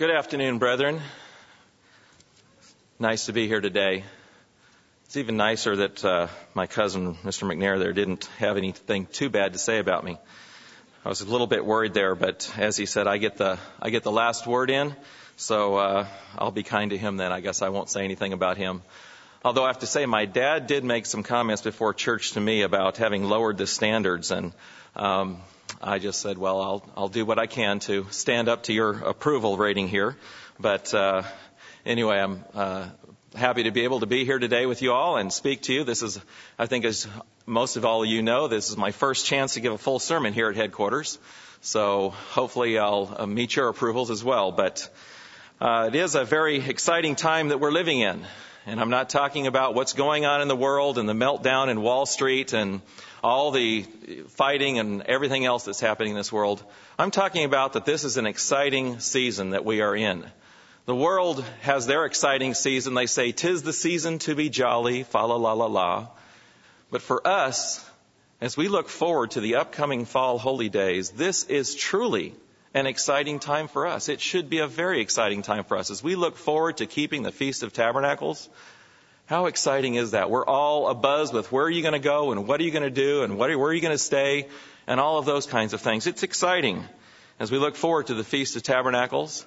[0.00, 0.98] Good afternoon, brethren.
[2.98, 4.02] Nice to be here today.
[5.04, 7.46] It's even nicer that uh, my cousin, Mr.
[7.46, 10.16] McNair, there didn't have anything too bad to say about me.
[11.04, 13.90] I was a little bit worried there, but as he said, I get the I
[13.90, 14.96] get the last word in,
[15.36, 16.06] so uh,
[16.38, 17.30] I'll be kind to him then.
[17.30, 18.80] I guess I won't say anything about him.
[19.44, 22.62] Although I have to say, my dad did make some comments before church to me
[22.62, 24.54] about having lowered the standards, and
[24.96, 25.42] um,
[25.82, 28.92] I just said, well, I'll, I'll do what I can to stand up to your
[28.92, 30.16] approval rating here.
[30.58, 31.22] But uh,
[31.86, 32.88] anyway, I'm uh,
[33.34, 35.84] happy to be able to be here today with you all and speak to you.
[35.84, 36.20] This is,
[36.58, 37.06] I think, as
[37.46, 39.98] most of all of you know, this is my first chance to give a full
[39.98, 41.18] sermon here at headquarters.
[41.60, 44.52] So hopefully I'll uh, meet your approvals as well.
[44.52, 44.88] But
[45.60, 48.24] uh, it is a very exciting time that we're living in.
[48.70, 51.82] And I'm not talking about what's going on in the world and the meltdown in
[51.82, 52.80] Wall Street and
[53.20, 53.82] all the
[54.28, 56.62] fighting and everything else that's happening in this world.
[56.96, 60.24] I'm talking about that this is an exciting season that we are in.
[60.86, 62.94] The world has their exciting season.
[62.94, 66.06] They say, tis the season to be jolly, fa la la la la.
[66.92, 67.84] But for us,
[68.40, 72.36] as we look forward to the upcoming fall holy days, this is truly
[72.72, 74.08] an exciting time for us.
[74.08, 77.22] It should be a very exciting time for us as we look forward to keeping
[77.22, 78.48] the Feast of Tabernacles.
[79.26, 80.30] How exciting is that?
[80.30, 82.82] We're all abuzz with where are you going to go and what are you going
[82.82, 84.48] to do and what are, where are you going to stay
[84.86, 86.06] and all of those kinds of things.
[86.06, 86.84] It's exciting
[87.38, 89.46] as we look forward to the Feast of Tabernacles.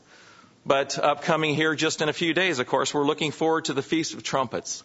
[0.66, 3.82] But upcoming here just in a few days, of course, we're looking forward to the
[3.82, 4.84] Feast of Trumpets,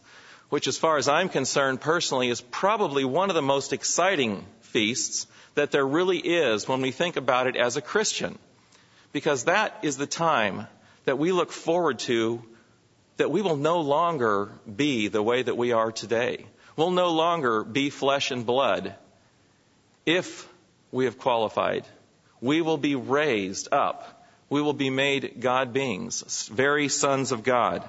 [0.49, 5.29] which as far as I'm concerned personally is probably one of the most exciting feasts
[5.59, 8.39] that there really is when we think about it as a Christian.
[9.13, 10.67] Because that is the time
[11.05, 12.43] that we look forward to
[13.17, 16.47] that we will no longer be the way that we are today.
[16.77, 18.95] We'll no longer be flesh and blood
[20.07, 20.49] if
[20.93, 21.85] we have qualified.
[22.41, 24.25] We will be raised up.
[24.49, 27.89] We will be made God beings, very sons of God.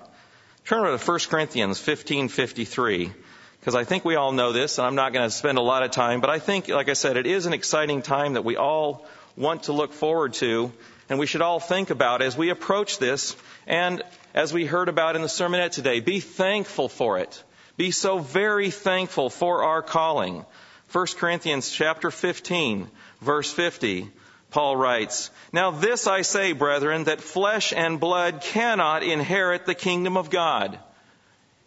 [0.66, 3.14] Turn to 1 Corinthians 15:53
[3.60, 5.84] because I think we all know this and I'm not going to spend a lot
[5.84, 8.56] of time, but I think like I said it is an exciting time that we
[8.56, 9.06] all
[9.36, 10.72] want to look forward to
[11.10, 13.36] and we should all think about as we approach this
[13.68, 14.04] and
[14.34, 17.44] as we heard about in the sermonette today, be thankful for it.
[17.78, 20.46] Be so very thankful for our calling.
[20.92, 22.90] 1 Corinthians chapter 15,
[23.22, 24.10] verse 50,
[24.52, 30.18] Paul writes, Now this I say, brethren, that flesh and blood cannot inherit the kingdom
[30.18, 30.80] of God.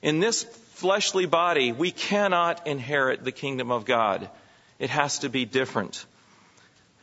[0.03, 0.45] In this
[0.83, 4.29] fleshly body, we cannot inherit the kingdom of God.
[4.79, 6.05] It has to be different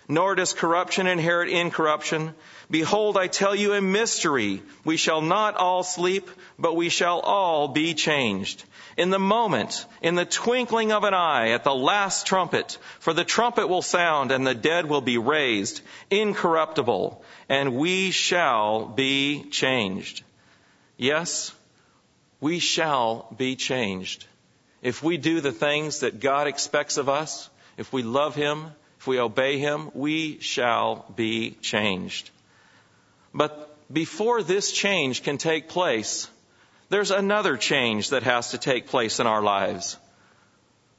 [0.09, 2.33] nor does corruption inherit incorruption.
[2.69, 4.63] Behold, I tell you a mystery.
[4.83, 8.63] We shall not all sleep, but we shall all be changed.
[8.97, 13.23] In the moment, in the twinkling of an eye, at the last trumpet, for the
[13.23, 15.79] trumpet will sound and the dead will be raised,
[16.09, 20.23] incorruptible, and we shall be changed.
[20.97, 21.53] Yes,
[22.39, 24.25] we shall be changed.
[24.81, 29.07] If we do the things that God expects of us, if we love Him, if
[29.07, 32.29] we obey him, we shall be changed.
[33.33, 36.29] But before this change can take place,
[36.89, 39.95] there's another change that has to take place in our lives.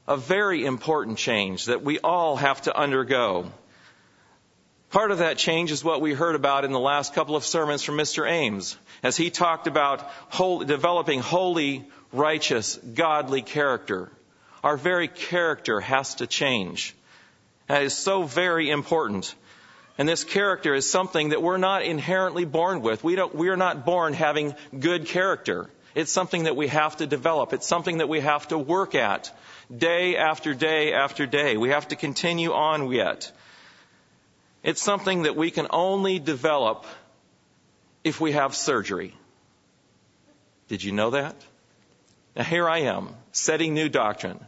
[0.07, 3.51] A very important change that we all have to undergo.
[4.91, 7.81] Part of that change is what we heard about in the last couple of sermons
[7.81, 8.29] from Mr.
[8.29, 14.11] Ames, as he talked about holy, developing holy, righteous, godly character.
[14.65, 16.93] Our very character has to change.
[17.67, 19.33] That is so very important.
[19.97, 23.01] And this character is something that we're not inherently born with.
[23.01, 25.69] We, don't, we are not born having good character.
[25.95, 27.53] It's something that we have to develop.
[27.53, 29.31] It's something that we have to work at
[29.75, 31.55] day after day after day.
[31.55, 33.31] We have to continue on yet.
[34.63, 36.85] It's something that we can only develop
[38.03, 39.15] if we have surgery.
[40.67, 41.35] Did you know that?
[42.35, 44.39] Now here I am, setting new doctrine.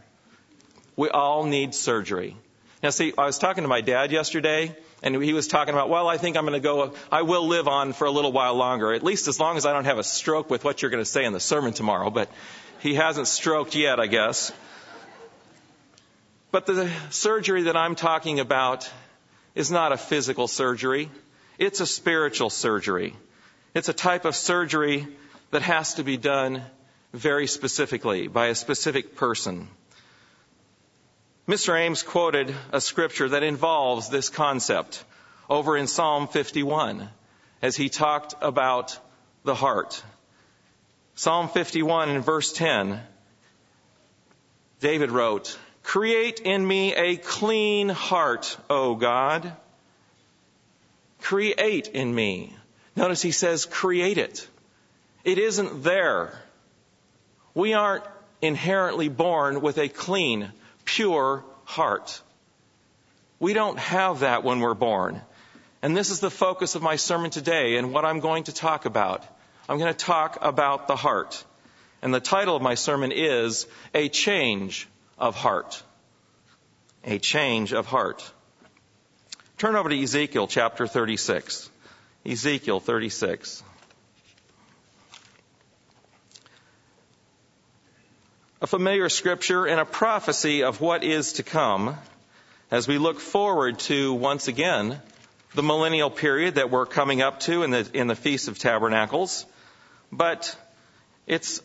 [0.96, 2.38] We all need surgery.
[2.84, 6.10] Now, see, I was talking to my dad yesterday, and he was talking about, well,
[6.10, 8.94] I think I'm going to go, I will live on for a little while longer,
[8.94, 11.10] at least as long as I don't have a stroke with what you're going to
[11.10, 12.10] say in the sermon tomorrow.
[12.10, 12.30] But
[12.80, 14.52] he hasn't stroked yet, I guess.
[16.52, 18.92] But the surgery that I'm talking about
[19.56, 21.10] is not a physical surgery.
[21.58, 23.16] It's a spiritual surgery.
[23.74, 25.08] It's a type of surgery
[25.52, 26.64] that has to be done
[27.14, 29.68] very specifically by a specific person.
[31.48, 31.78] Mr.
[31.78, 35.04] Ames quoted a scripture that involves this concept
[35.50, 37.10] over in Psalm 51
[37.62, 38.98] as he talked about
[39.44, 40.02] the heart.
[41.16, 43.00] Psalm 51 in verse 10,
[44.80, 49.54] David wrote, Create in me a clean heart, O God.
[51.22, 52.56] Create in me.
[52.96, 54.48] Notice he says, create it.
[55.24, 56.34] It isn't there.
[57.54, 58.06] We aren't
[58.42, 60.52] inherently born with a clean,
[60.86, 62.22] pure heart.
[63.40, 65.22] We don't have that when we're born.
[65.82, 68.86] And this is the focus of my sermon today and what I'm going to talk
[68.86, 69.26] about.
[69.68, 71.44] I'm going to talk about the heart.
[72.02, 75.82] And the title of my sermon is A Change of Heart.
[77.04, 78.30] A Change of Heart.
[79.58, 81.70] Turn over to Ezekiel chapter 36.
[82.26, 83.64] Ezekiel 36.
[88.62, 91.98] A familiar scripture and a prophecy of what is to come
[92.72, 95.02] as we look forward to once again
[95.54, 99.46] the millennial period that we're coming up to in the, in the Feast of Tabernacles.
[100.12, 100.58] But
[101.28, 101.62] it's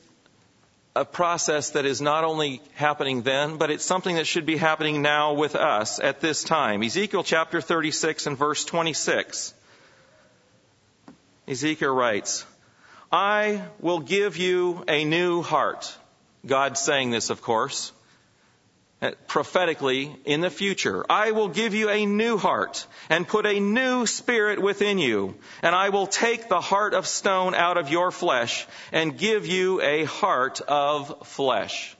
[0.98, 5.00] a process that is not only happening then, but it's something that should be happening
[5.00, 6.82] now with us at this time.
[6.82, 9.54] Ezekiel chapter 36 and verse 26.
[11.46, 12.44] Ezekiel writes,
[13.12, 15.96] I will give you a new heart.
[16.44, 17.92] God saying this, of course,
[19.00, 21.06] Uh, prophetically in the future.
[21.08, 25.36] I will give you a new heart and put a new spirit within you.
[25.62, 29.80] And I will take the heart of stone out of your flesh and give you
[29.82, 31.96] a heart of flesh.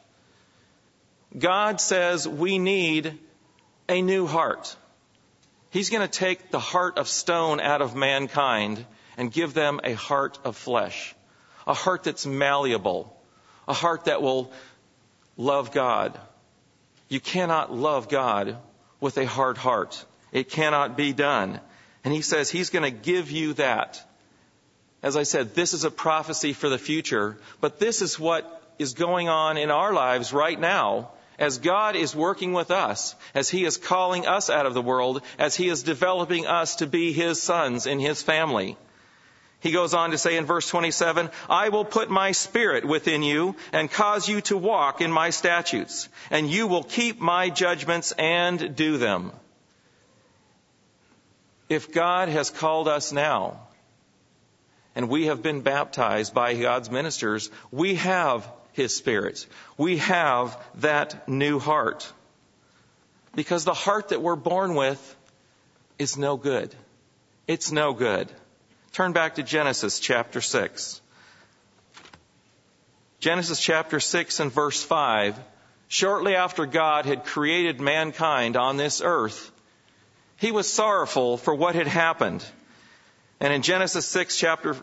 [1.38, 3.16] God says we need
[3.88, 4.74] a new heart.
[5.70, 8.84] He's going to take the heart of stone out of mankind
[9.16, 11.14] and give them a heart of flesh,
[11.64, 13.16] a heart that's malleable,
[13.68, 14.50] a heart that will
[15.36, 16.18] love God.
[17.08, 18.58] You cannot love God
[19.00, 20.04] with a hard heart.
[20.32, 21.60] It cannot be done.
[22.04, 24.04] And he says he's going to give you that.
[25.02, 28.94] As I said, this is a prophecy for the future, but this is what is
[28.94, 33.64] going on in our lives right now as God is working with us, as He
[33.64, 37.40] is calling us out of the world, as He is developing us to be His
[37.40, 38.76] sons in His family.
[39.60, 43.56] He goes on to say in verse 27, I will put my spirit within you
[43.72, 48.76] and cause you to walk in my statutes, and you will keep my judgments and
[48.76, 49.32] do them.
[51.68, 53.60] If God has called us now,
[54.94, 59.44] and we have been baptized by God's ministers, we have His Spirit.
[59.76, 62.10] We have that new heart.
[63.34, 65.16] Because the heart that we're born with
[65.98, 66.74] is no good.
[67.46, 68.28] It's no good.
[68.92, 71.00] Turn back to Genesis chapter 6.
[73.20, 75.38] Genesis chapter 6 and verse 5.
[75.88, 79.50] Shortly after God had created mankind on this earth,
[80.36, 82.44] he was sorrowful for what had happened.
[83.40, 84.76] And in Genesis 6 chapter,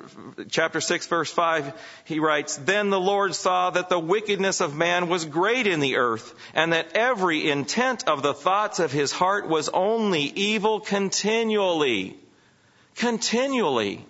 [0.49, 1.73] chapter 6 verse 5,
[2.05, 5.97] he writes, Then the Lord saw that the wickedness of man was great in the
[5.97, 12.17] earth, and that every intent of the thoughts of his heart was only evil continually
[12.95, 14.05] continually.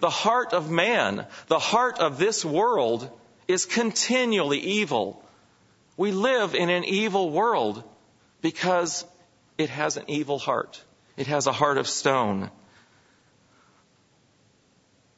[0.00, 3.08] The heart of man, the heart of this world
[3.48, 5.24] is continually evil.
[5.96, 7.82] We live in an evil world
[8.40, 9.04] because
[9.58, 10.82] it has an evil heart.
[11.16, 12.50] It has a heart of stone.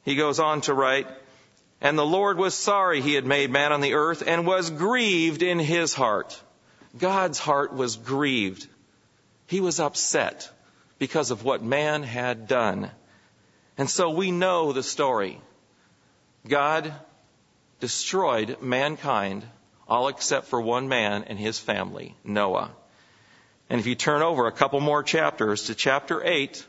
[0.03, 1.07] He goes on to write,
[1.81, 5.41] and the Lord was sorry he had made man on the earth and was grieved
[5.41, 6.39] in his heart.
[6.97, 8.67] God's heart was grieved.
[9.47, 10.51] He was upset
[10.97, 12.89] because of what man had done.
[13.77, 15.41] And so we know the story.
[16.47, 16.93] God
[17.79, 19.43] destroyed mankind,
[19.87, 22.71] all except for one man and his family, Noah.
[23.69, 26.65] And if you turn over a couple more chapters to chapter 8,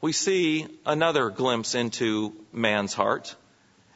[0.00, 3.34] we see another glimpse into man's heart.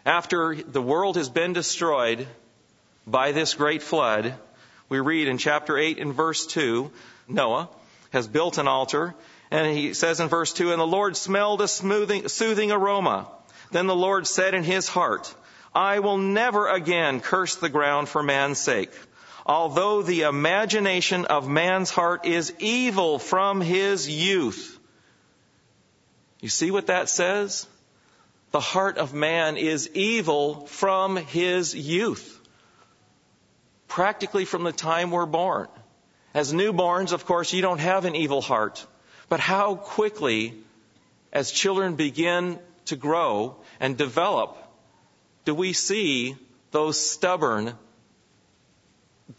[0.05, 2.27] After the world has been destroyed
[3.07, 4.35] by this great flood,
[4.89, 6.91] we read in chapter 8 and verse 2,
[7.29, 7.69] Noah
[8.13, 9.15] has built an altar,
[9.51, 13.29] and he says in verse 2, And the Lord smelled a smoothing, soothing aroma.
[13.71, 15.35] Then the Lord said in his heart,
[15.75, 18.91] I will never again curse the ground for man's sake.
[19.45, 24.79] Although the imagination of man's heart is evil from his youth.
[26.41, 27.67] You see what that says?
[28.51, 32.39] The heart of man is evil from his youth.
[33.89, 35.69] Practically from the time we're born.
[36.35, 38.87] As newborns, of course, you don't have an evil heart.
[39.29, 40.55] But how quickly,
[41.33, 44.57] as children begin to grow and develop,
[45.45, 46.37] do we see
[46.71, 47.75] those stubborn,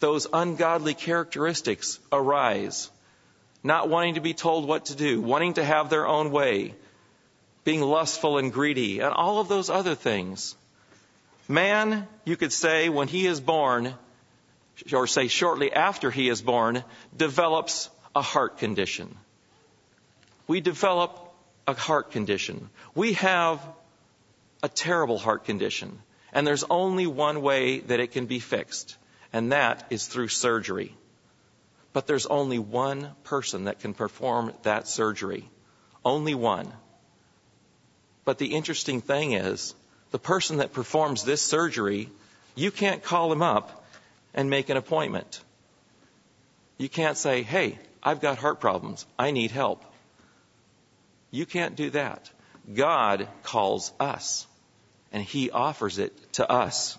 [0.00, 2.90] those ungodly characteristics arise?
[3.62, 6.74] Not wanting to be told what to do, wanting to have their own way,
[7.64, 10.54] being lustful and greedy, and all of those other things.
[11.48, 13.94] Man, you could say, when he is born,
[14.92, 16.84] or say shortly after he is born,
[17.16, 19.16] develops a heart condition.
[20.46, 21.32] We develop
[21.66, 22.70] a heart condition.
[22.94, 23.60] We have
[24.62, 25.98] a terrible heart condition.
[26.32, 28.96] And there's only one way that it can be fixed,
[29.32, 30.94] and that is through surgery.
[31.92, 35.48] But there's only one person that can perform that surgery.
[36.04, 36.72] Only one.
[38.24, 39.74] But the interesting thing is,
[40.10, 42.08] the person that performs this surgery,
[42.54, 43.83] you can't call him up
[44.34, 45.42] and make an appointment.
[46.76, 49.06] You can't say, hey, I've got heart problems.
[49.18, 49.84] I need help.
[51.30, 52.30] You can't do that.
[52.72, 54.46] God calls us,
[55.12, 56.98] and He offers it to us.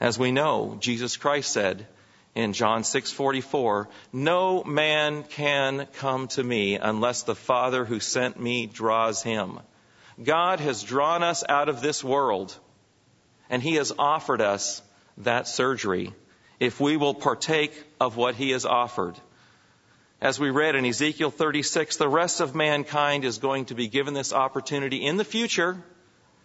[0.00, 1.86] As we know, Jesus Christ said
[2.34, 8.66] in John 6:44, "No man can come to me unless the Father who sent me
[8.66, 9.60] draws him."
[10.22, 12.56] God has drawn us out of this world,
[13.50, 14.82] and He has offered us
[15.18, 16.14] that surgery
[16.58, 19.16] if we will partake of what He has offered.
[20.20, 24.14] As we read in Ezekiel 36, the rest of mankind is going to be given
[24.14, 25.76] this opportunity in the future,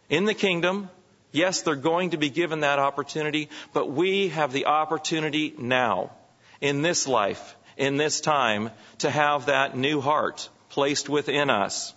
[0.10, 0.89] in the kingdom.
[1.32, 6.12] Yes, they're going to be given that opportunity, but we have the opportunity now,
[6.60, 11.94] in this life, in this time, to have that new heart placed within us.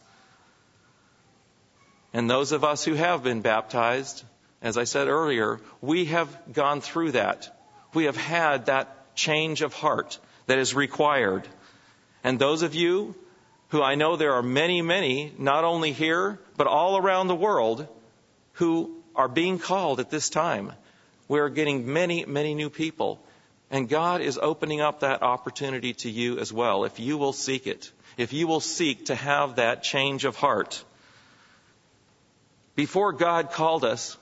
[2.13, 4.23] And those of us who have been baptized,
[4.63, 7.51] as I said earlier, we have gone through that.
[7.95, 11.47] We have had that change of heart that is required.
[12.23, 13.15] And those of you
[13.69, 17.89] who I know there are many, many, not only here, but all around the world,
[18.55, 20.73] who are being called at this time.
[21.29, 23.21] We're getting many, many new people.
[23.71, 27.67] And God is opening up that opportunity to you as well, if you will seek
[27.67, 30.85] it, if you will seek to have that change of heart.
[32.77, 34.17] Before God called us,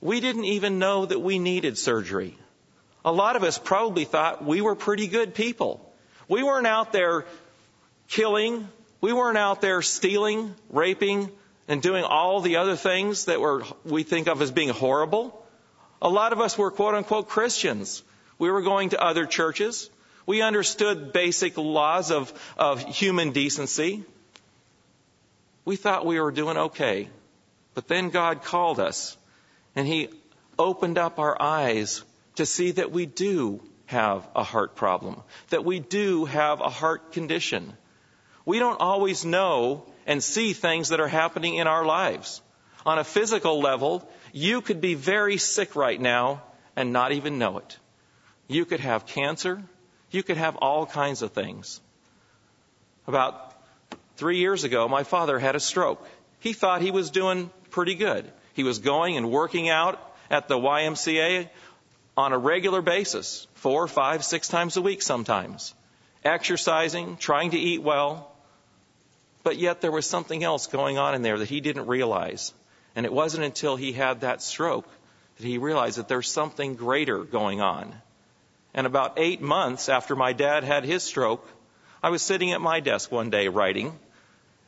[0.00, 2.38] we didn't even know that we needed surgery.
[3.04, 5.92] A lot of us probably thought we were pretty good people.
[6.28, 7.26] We weren't out there
[8.08, 8.68] killing.
[9.00, 11.30] We weren't out there stealing, raping,
[11.68, 15.44] and doing all the other things that were, we think of as being horrible.
[16.00, 18.02] A lot of us were quote unquote Christians.
[18.38, 19.90] We were going to other churches.
[20.26, 24.04] We understood basic laws of, of human decency.
[25.66, 27.08] We thought we were doing okay.
[27.74, 29.16] But then God called us
[29.76, 30.08] and He
[30.58, 32.02] opened up our eyes
[32.36, 37.12] to see that we do have a heart problem, that we do have a heart
[37.12, 37.76] condition.
[38.44, 42.42] We don't always know and see things that are happening in our lives.
[42.84, 46.42] On a physical level, you could be very sick right now
[46.76, 47.78] and not even know it.
[48.46, 49.62] You could have cancer.
[50.10, 51.80] You could have all kinds of things.
[53.06, 53.54] About
[54.16, 56.06] three years ago, my father had a stroke.
[56.40, 58.30] He thought he was doing pretty good.
[58.52, 59.98] He was going and working out
[60.30, 61.48] at the YMCA
[62.16, 65.74] on a regular basis, four, five, six times a week sometimes,
[66.24, 68.30] exercising, trying to eat well.
[69.42, 72.54] But yet there was something else going on in there that he didn't realize.
[72.96, 74.88] And it wasn't until he had that stroke
[75.36, 77.94] that he realized that there's something greater going on.
[78.72, 81.46] And about eight months after my dad had his stroke,
[82.02, 83.98] I was sitting at my desk one day writing,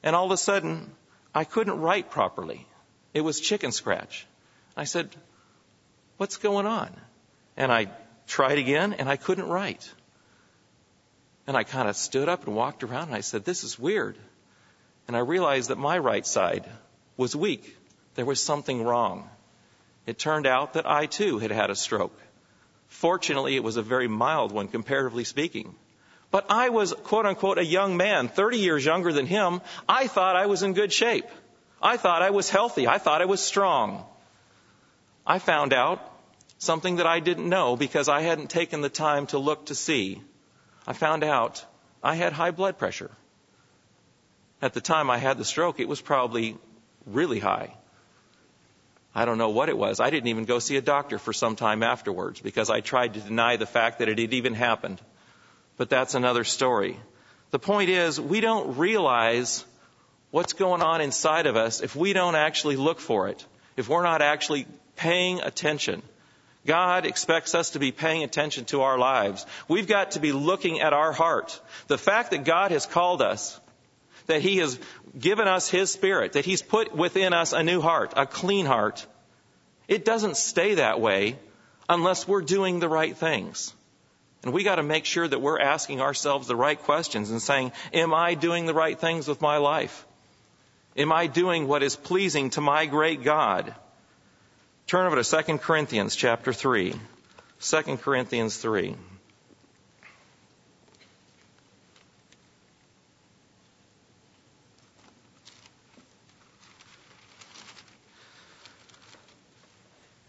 [0.03, 0.91] and all of a sudden,
[1.35, 2.67] I couldn't write properly.
[3.15, 4.27] It was chicken scratch.
[4.77, 5.15] I said,
[6.17, 6.95] What's going on?
[7.57, 7.89] And I
[8.27, 9.91] tried again and I couldn't write.
[11.47, 14.17] And I kind of stood up and walked around and I said, This is weird.
[15.07, 16.67] And I realized that my right side
[17.17, 17.77] was weak.
[18.17, 19.29] There was something wrong.
[20.07, 22.19] It turned out that I too had had a stroke.
[22.89, 25.75] Fortunately, it was a very mild one, comparatively speaking.
[26.31, 29.61] But I was, quote unquote, a young man, 30 years younger than him.
[29.89, 31.27] I thought I was in good shape.
[31.81, 32.89] I thought I was healthy.
[32.89, 34.05] I thought I was strong.
[35.27, 36.01] I found out
[36.59, 40.23] something that I didn't know because I hadn't taken the time to look to see.
[40.87, 41.65] I found out
[42.03, 43.11] I had high blood pressure.
[44.63, 46.57] At the time I had the stroke, it was probably
[47.05, 47.75] really high.
[49.15, 49.99] I don't know what it was.
[49.99, 53.21] I didn't even go see a doctor for some time afterwards because I tried to
[53.21, 55.01] deny the fact that it had even happened.
[55.77, 56.99] But that's another story.
[57.51, 59.65] The point is, we don't realize
[60.31, 63.45] what's going on inside of us if we don't actually look for it,
[63.77, 66.03] if we're not actually paying attention.
[66.67, 69.47] God expects us to be paying attention to our lives.
[69.69, 71.61] We've got to be looking at our heart.
[71.87, 73.59] The fact that God has called us,
[74.27, 74.79] that He has
[75.19, 79.07] given us His Spirit, that He's put within us a new heart, a clean heart,
[79.89, 81.39] it doesn't stay that way
[81.89, 83.73] unless we're doing the right things.
[84.43, 87.73] And we got to make sure that we're asking ourselves the right questions and saying,
[87.93, 90.07] Am I doing the right things with my life?
[90.97, 93.75] Am I doing what is pleasing to my great God?
[94.87, 96.95] Turn over to 2 Corinthians chapter 3.
[97.61, 98.95] 2 Corinthians 3.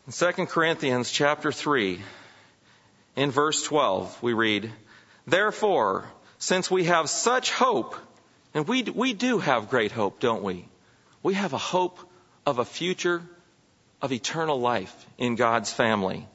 [0.08, 2.02] In 2 Corinthians chapter 3,
[3.16, 4.72] in verse 12, we read,
[5.28, 7.96] Therefore, since we have such hope,
[8.56, 10.66] and we, we do have great hope, don't we?
[11.22, 12.00] We have a hope
[12.44, 13.22] of a future
[14.02, 16.28] of eternal life in God's family.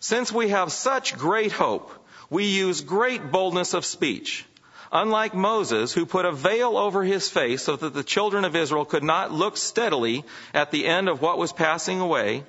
[0.00, 1.90] Since we have such great hope,
[2.28, 4.44] we use great boldness of speech.
[4.92, 8.84] Unlike Moses, who put a veil over his face so that the children of Israel
[8.84, 10.24] could not look steadily
[10.54, 12.44] at the end of what was passing away,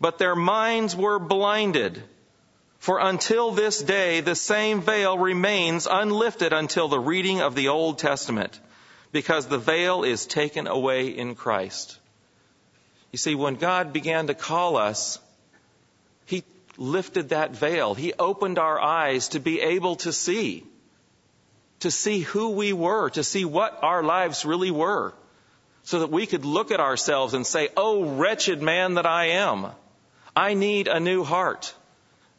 [0.00, 2.02] but their minds were blinded.
[2.78, 7.98] For until this day, the same veil remains unlifted until the reading of the Old
[7.98, 8.58] Testament,
[9.12, 11.99] because the veil is taken away in Christ.
[13.12, 15.18] You see, when God began to call us,
[16.26, 16.44] He
[16.76, 17.94] lifted that veil.
[17.94, 20.64] He opened our eyes to be able to see,
[21.80, 25.12] to see who we were, to see what our lives really were,
[25.82, 29.66] so that we could look at ourselves and say, Oh, wretched man that I am.
[30.36, 31.74] I need a new heart.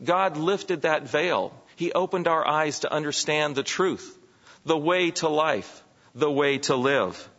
[0.04, 1.54] God lifted that veil.
[1.76, 4.18] He opened our eyes to understand the truth,
[4.66, 5.84] the way to life,
[6.16, 7.30] the way to live.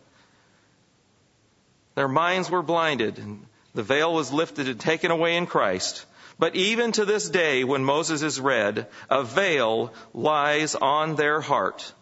[1.94, 6.04] Their minds were blinded, and the veil was lifted and taken away in Christ.
[6.38, 11.92] But even to this day, when Moses is read, a veil lies on their heart.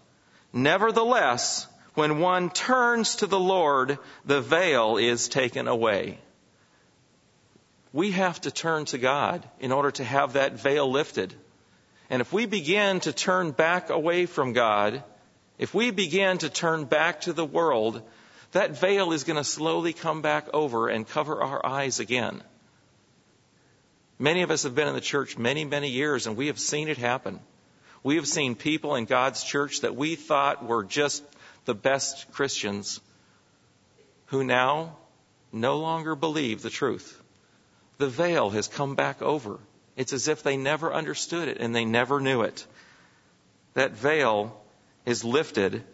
[0.52, 6.18] Nevertheless, when one turns to the Lord, the veil is taken away.
[7.92, 11.34] We have to turn to God in order to have that veil lifted.
[12.08, 15.02] And if we begin to turn back away from God,
[15.58, 18.02] if we begin to turn back to the world,
[18.52, 22.42] that veil is going to slowly come back over and cover our eyes again.
[24.18, 26.88] Many of us have been in the church many, many years and we have seen
[26.88, 27.40] it happen.
[28.02, 31.22] We have seen people in God's church that we thought were just
[31.64, 33.00] the best Christians
[34.26, 34.96] who now
[35.52, 37.20] no longer believe the truth.
[37.98, 39.58] The veil has come back over.
[39.96, 42.66] It's as if they never understood it and they never knew it.
[43.74, 44.60] That veil
[45.06, 45.84] is lifted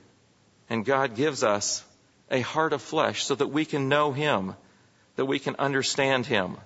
[0.68, 1.84] and God gives us
[2.30, 4.54] a heart of flesh so that we can know Him,
[5.16, 6.56] that we can understand Him.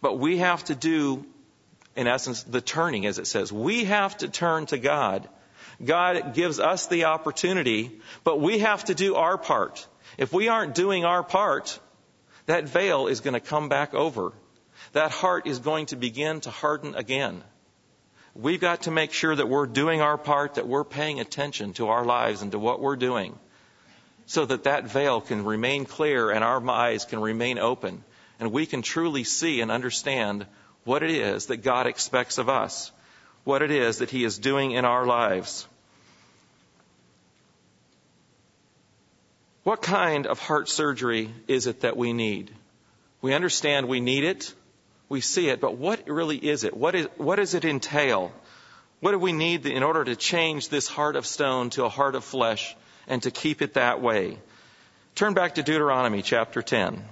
[0.00, 1.24] But we have to do,
[1.94, 3.52] in essence, the turning, as it says.
[3.52, 5.28] We have to turn to God.
[5.84, 9.86] God gives us the opportunity, but we have to do our part.
[10.18, 11.78] If we aren't doing our part,
[12.46, 14.32] that veil is going to come back over.
[14.92, 17.42] That heart is going to begin to harden again.
[18.34, 21.88] We've got to make sure that we're doing our part, that we're paying attention to
[21.88, 23.38] our lives and to what we're doing
[24.26, 28.02] so that that veil can remain clear and our eyes can remain open
[28.42, 30.46] and we can truly see and understand
[30.84, 32.90] what it is that God expects of us,
[33.44, 35.66] what it is that He is doing in our lives.
[39.62, 42.50] What kind of heart surgery is it that we need?
[43.20, 44.52] We understand we need it,
[45.08, 46.76] we see it, but what really is it?
[46.76, 48.32] What, is, what does it entail?
[48.98, 52.16] What do we need in order to change this heart of stone to a heart
[52.16, 52.74] of flesh
[53.06, 54.38] and to keep it that way.
[55.14, 57.04] Turn back to Deuteronomy chapter 10.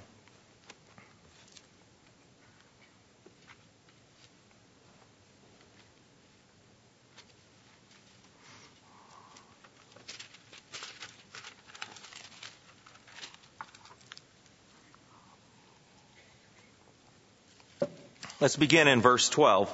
[18.40, 19.70] Let's begin in verse 12.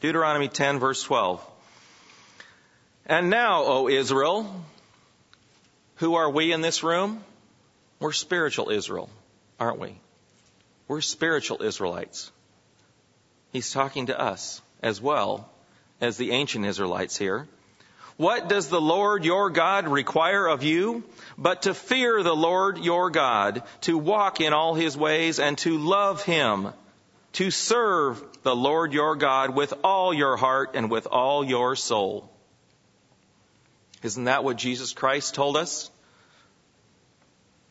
[0.00, 1.44] Deuteronomy 10 verse 12.
[3.06, 4.62] And now, O Israel,
[6.00, 7.22] who are we in this room?
[7.98, 9.10] We're spiritual Israel,
[9.58, 10.00] aren't we?
[10.88, 12.32] We're spiritual Israelites.
[13.52, 15.50] He's talking to us as well
[16.00, 17.46] as the ancient Israelites here.
[18.16, 21.04] What does the Lord your God require of you?
[21.36, 25.76] But to fear the Lord your God, to walk in all his ways and to
[25.76, 26.68] love him,
[27.34, 32.29] to serve the Lord your God with all your heart and with all your soul.
[34.02, 35.90] Isn't that what Jesus Christ told us?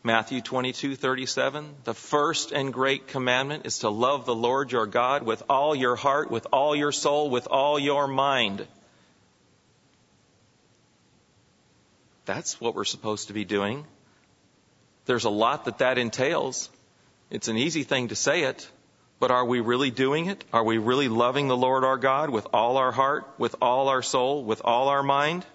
[0.04, 5.44] Matthew 22:37 The first and great commandment is to love the Lord your God with
[5.50, 8.66] all your heart, with all your soul, with all your mind.
[12.26, 13.86] That's what we're supposed to be doing.
[15.06, 16.70] There's a lot that that entails.
[17.32, 18.70] It's an easy thing to say it,
[19.20, 20.44] but are we really doing it?
[20.54, 24.04] Are we really loving the Lord our God with all our heart, with all our
[24.04, 25.46] soul, with all our mind?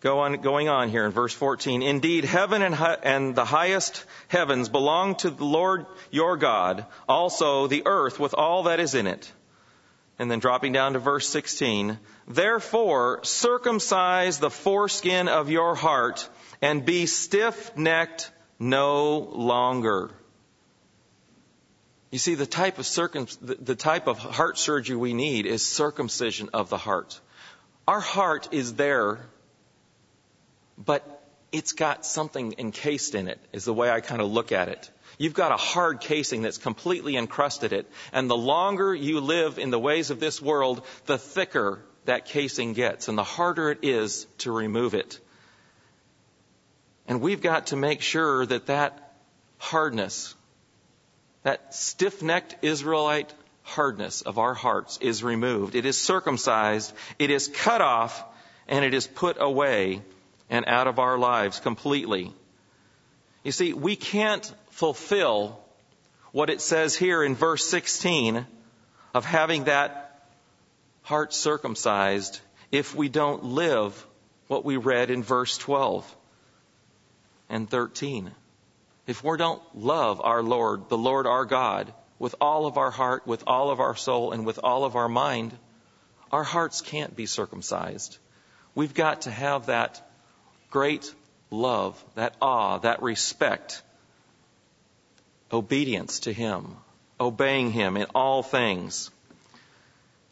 [0.00, 1.82] Go on, going on here in verse 14.
[1.82, 7.84] Indeed, heaven and, and the highest heavens belong to the Lord your God, also the
[7.86, 9.32] earth with all that is in it.
[10.18, 11.98] And then dropping down to verse 16.
[12.28, 16.28] Therefore, circumcise the foreskin of your heart
[16.60, 20.10] and be stiff necked no longer.
[22.10, 26.50] You see, the type of circum, the type of heart surgery we need is circumcision
[26.54, 27.20] of the heart.
[27.88, 29.26] Our heart is there,
[30.78, 34.68] but it's got something encased in it, is the way I kind of look at
[34.68, 34.90] it.
[35.18, 37.90] You've got a hard casing that's completely encrusted it.
[38.12, 42.74] And the longer you live in the ways of this world, the thicker that casing
[42.74, 45.18] gets and the harder it is to remove it.
[47.08, 49.14] And we've got to make sure that that
[49.58, 50.34] hardness,
[51.44, 55.74] that stiff-necked Israelite hardness of our hearts is removed.
[55.74, 58.24] It is circumcised, it is cut off,
[58.68, 60.02] and it is put away
[60.48, 62.32] and out of our lives completely.
[63.42, 65.60] You see, we can't fulfill
[66.32, 68.46] what it says here in verse 16
[69.14, 70.28] of having that
[71.02, 74.06] heart circumcised if we don't live
[74.48, 76.16] what we read in verse 12
[77.48, 78.30] and 13.
[79.06, 83.26] If we don't love our Lord, the Lord our God, with all of our heart,
[83.26, 85.56] with all of our soul, and with all of our mind,
[86.32, 88.18] our hearts can't be circumcised.
[88.74, 90.05] We've got to have that
[90.76, 91.10] great
[91.50, 93.80] love, that awe, that respect
[95.50, 96.76] obedience to Him,
[97.18, 99.10] obeying Him in all things.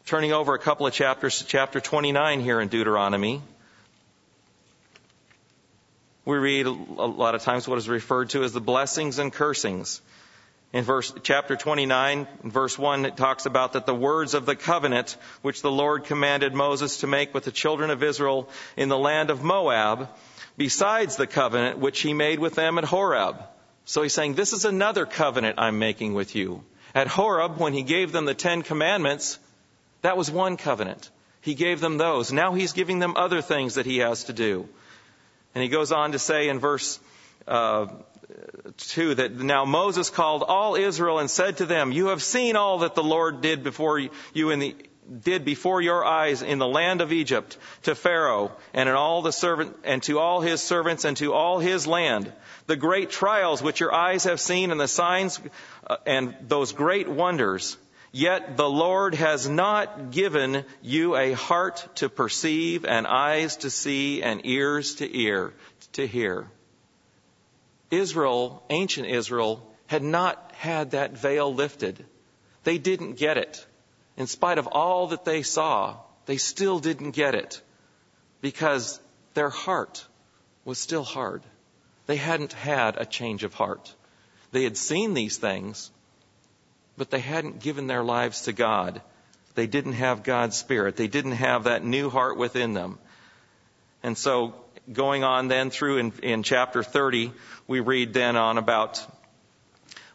[0.05, 3.41] Turning over a couple of chapters to chapter 29 here in Deuteronomy,
[6.25, 9.99] we read a lot of times what is referred to as the blessings and cursings.
[10.73, 15.17] In verse, chapter 29, verse 1, it talks about that the words of the covenant
[15.41, 19.31] which the Lord commanded Moses to make with the children of Israel in the land
[19.31, 20.09] of Moab,
[20.57, 23.37] besides the covenant which he made with them at Horeb.
[23.85, 26.63] So he's saying, This is another covenant I'm making with you.
[26.93, 29.37] At Horeb, when he gave them the Ten Commandments,
[30.01, 31.09] that was one covenant.
[31.41, 32.31] He gave them those.
[32.31, 34.67] Now he's giving them other things that he has to do.
[35.53, 36.99] And he goes on to say in verse
[37.47, 37.87] uh,
[38.77, 42.79] 2 that now Moses called all Israel and said to them, You have seen all
[42.79, 44.75] that the Lord did before you in the
[45.23, 49.31] did before your eyes in the land of Egypt to Pharaoh and in all the
[49.31, 52.31] servant and to all his servants and to all his land
[52.67, 55.39] the great trials which your eyes have seen and the signs
[55.87, 57.77] uh, and those great wonders
[58.11, 64.23] yet the Lord has not given you a heart to perceive and eyes to see
[64.23, 65.53] and ears to ear
[65.93, 66.47] to hear.
[67.91, 72.03] Israel ancient Israel had not had that veil lifted.
[72.63, 73.65] They didn't get it
[74.17, 77.61] in spite of all that they saw, they still didn't get it
[78.41, 78.99] because
[79.33, 80.05] their heart
[80.63, 81.43] was still hard.
[82.07, 83.93] They hadn't had a change of heart.
[84.51, 85.91] They had seen these things,
[86.97, 89.01] but they hadn't given their lives to God.
[89.55, 90.95] They didn't have God's Spirit.
[90.95, 92.99] They didn't have that new heart within them.
[94.03, 94.53] And so,
[94.91, 97.31] going on then through in, in chapter 30,
[97.67, 99.03] we read then on about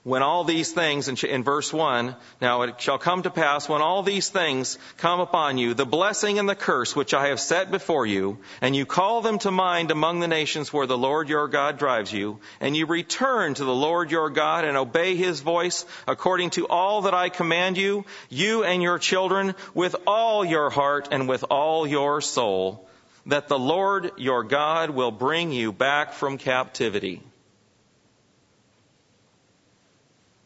[0.02, 4.02] when all these things, in, verse 1, now it shall come to pass when all
[4.02, 8.06] these things come upon you, the blessing and the curse which I have set before
[8.06, 11.78] you, and you call them to mind among the nations where the Lord your God
[11.78, 16.50] drives you, and you return to the Lord your God and obey his voice according
[16.50, 21.28] to all that I command you, you and your children, with all your heart and
[21.28, 22.88] with all your soul,
[23.26, 27.22] that the Lord your God will bring you back from captivity.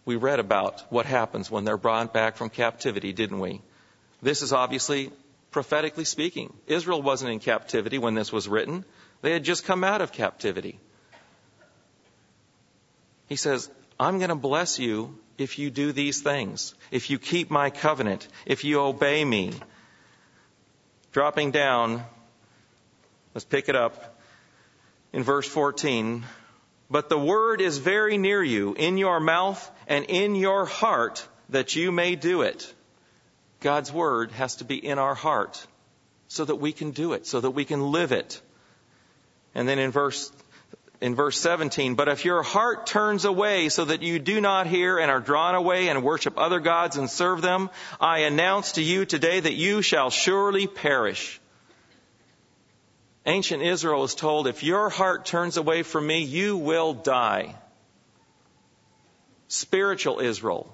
[0.04, 3.62] We read about what happens when they're brought back from captivity, didn't we?
[4.22, 5.10] This is obviously
[5.50, 6.52] prophetically speaking.
[6.66, 8.84] Israel wasn't in captivity when this was written.
[9.22, 10.78] They had just come out of captivity.
[13.28, 17.50] He says, I'm going to bless you if you do these things, if you keep
[17.50, 19.52] my covenant, if you obey me.
[21.12, 22.04] Dropping down,
[23.34, 24.18] let's pick it up
[25.12, 26.24] in verse 14.
[26.90, 31.76] But the word is very near you, in your mouth and in your heart, that
[31.76, 32.72] you may do it.
[33.60, 35.66] God's word has to be in our heart
[36.28, 38.40] so that we can do it, so that we can live it.
[39.54, 40.32] And then in verse
[41.00, 44.98] in verse 17, but if your heart turns away so that you do not hear
[44.98, 47.68] and are drawn away and worship other gods and serve them,
[48.00, 51.40] I announce to you today that you shall surely perish.
[53.26, 57.54] Ancient Israel is told, if your heart turns away from me, you will die.
[59.54, 60.68] Spiritual Israel,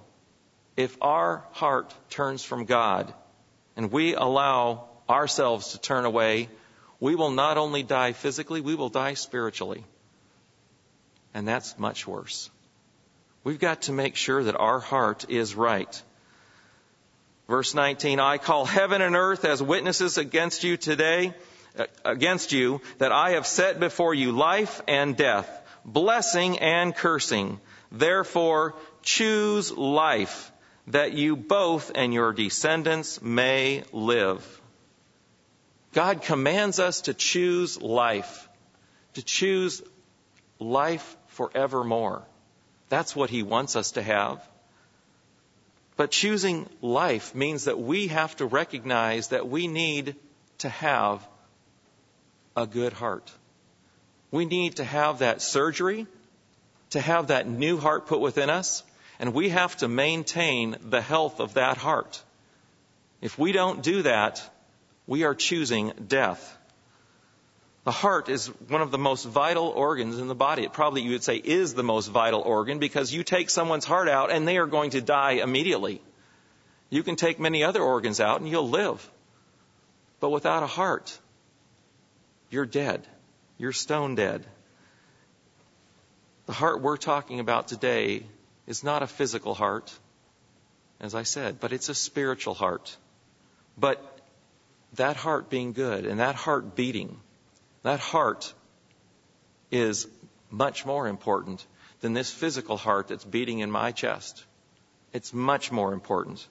[0.75, 3.13] if our heart turns from God
[3.77, 6.49] and we allow ourselves to turn away,
[6.99, 9.85] we will not only die physically, we will die spiritually.
[11.35, 12.49] And that's much worse.
[13.45, 16.03] We've got to make sure that our heart is right.
[17.49, 21.35] Verse 19, I call heaven and earth as witnesses against you today
[21.79, 25.51] uh, against you that I have set before you life and death,
[25.85, 27.61] blessing and cursing.
[27.93, 30.53] Therefore, choose life,
[30.87, 34.61] that you both and your descendants may live.
[35.93, 38.49] God commands us to choose life,
[39.15, 39.83] to choose
[40.59, 42.23] life forevermore.
[42.89, 44.47] That's what He wants us to have.
[45.97, 50.17] But choosing life means that we have to recognize that we need
[50.59, 51.27] to have
[52.57, 53.31] a good heart.
[54.31, 56.07] We need to have that surgery,
[56.91, 58.83] to have that new heart put within us,
[59.19, 62.23] and we have to maintain the health of that heart.
[63.21, 64.43] If we don't do that,
[65.07, 66.57] we are choosing death.
[67.85, 70.65] The heart is one of the most vital organs in the body.
[70.65, 74.09] It probably, you would say, is the most vital organ because you take someone's heart
[74.09, 76.03] out and they are going to die immediately.
[76.91, 79.09] You can take many other organs out and you'll live.
[80.21, 81.19] But without a heart,
[82.51, 83.07] you're dead.
[83.57, 84.45] You're stone dead.
[86.51, 88.27] The heart we're talking about today
[88.67, 89.97] is not a physical heart,
[90.99, 92.97] as I said, but it's a spiritual heart.
[93.79, 94.05] But
[94.95, 97.21] that heart being good and that heart beating,
[97.85, 98.53] that heart
[99.71, 100.09] is
[100.51, 101.65] much more important
[102.01, 104.45] than this physical heart that's beating in my chest.
[105.13, 106.45] It's much more important.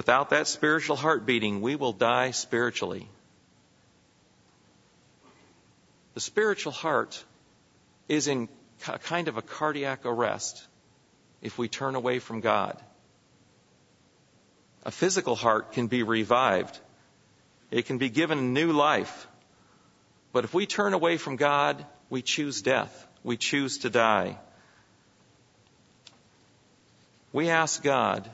[0.00, 3.06] Without that spiritual heart beating, we will die spiritually.
[6.14, 7.22] The spiritual heart
[8.08, 8.48] is in
[8.88, 10.66] a kind of a cardiac arrest
[11.40, 12.80] if we turn away from God.
[14.84, 16.78] A physical heart can be revived.
[17.70, 19.28] It can be given new life.
[20.32, 23.06] But if we turn away from God, we choose death.
[23.22, 24.38] We choose to die.
[27.32, 28.28] We ask God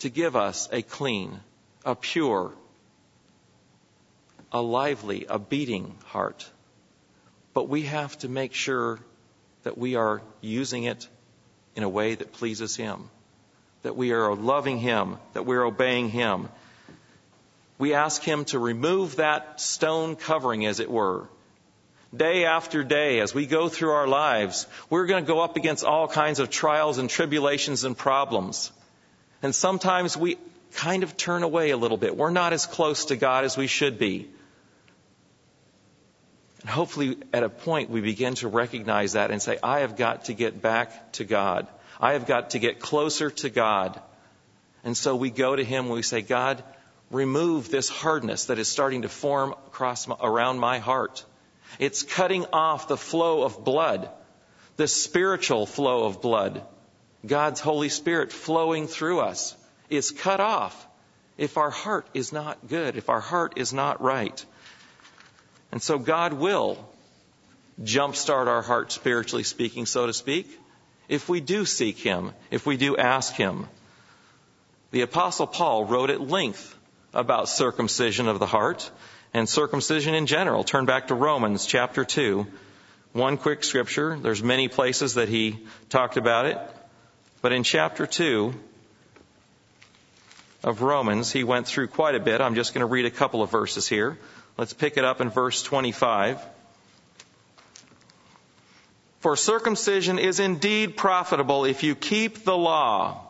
[0.00, 1.40] to give us a clean,
[1.84, 2.52] a pure,
[4.50, 6.48] a lively, a beating heart.
[7.54, 8.98] But we have to make sure
[9.62, 11.08] that we are using it
[11.76, 13.08] in a way that pleases Him,
[13.82, 16.48] that we are loving Him, that we're obeying Him.
[17.78, 21.28] We ask Him to remove that stone covering, as it were.
[22.14, 25.84] Day after day, as we go through our lives, we're going to go up against
[25.84, 28.70] all kinds of trials and tribulations and problems.
[29.42, 30.38] And sometimes we
[30.74, 32.16] kind of turn away a little bit.
[32.16, 34.28] We're not as close to God as we should be.
[36.64, 40.24] And hopefully, at a point, we begin to recognize that and say, I have got
[40.24, 41.68] to get back to God.
[42.00, 44.00] I have got to get closer to God.
[44.82, 46.64] And so we go to Him and we say, God,
[47.10, 51.26] remove this hardness that is starting to form across around my heart.
[51.78, 54.08] It's cutting off the flow of blood,
[54.76, 56.62] the spiritual flow of blood.
[57.26, 59.54] God's Holy Spirit flowing through us
[59.90, 60.86] is cut off
[61.36, 64.42] if our heart is not good, if our heart is not right.
[65.74, 66.78] And so God will
[67.82, 70.48] jumpstart our heart spiritually speaking, so to speak,
[71.08, 73.66] if we do seek Him, if we do ask Him.
[74.92, 76.78] The Apostle Paul wrote at length
[77.12, 78.88] about circumcision of the heart
[79.34, 80.62] and circumcision in general.
[80.62, 82.46] Turn back to Romans chapter 2.
[83.12, 84.16] One quick scripture.
[84.16, 85.58] There's many places that he
[85.88, 86.58] talked about it.
[87.42, 88.54] But in chapter 2
[90.62, 92.40] of Romans, he went through quite a bit.
[92.40, 94.16] I'm just going to read a couple of verses here.
[94.56, 96.40] Let's pick it up in verse 25.
[99.20, 103.20] For circumcision is indeed profitable if you keep the law.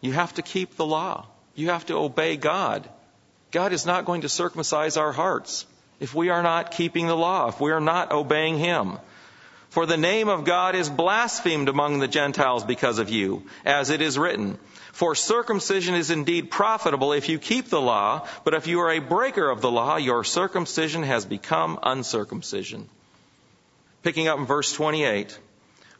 [0.00, 1.26] You have to keep the law.
[1.54, 2.88] You have to obey God.
[3.50, 5.66] God is not going to circumcise our hearts
[6.00, 8.98] if we are not keeping the law, if we are not obeying Him.
[9.70, 14.00] For the name of God is blasphemed among the Gentiles because of you, as it
[14.02, 14.58] is written.
[14.98, 18.98] For circumcision is indeed profitable if you keep the law, but if you are a
[18.98, 22.88] breaker of the law, your circumcision has become uncircumcision.
[24.02, 25.38] Picking up in verse 28.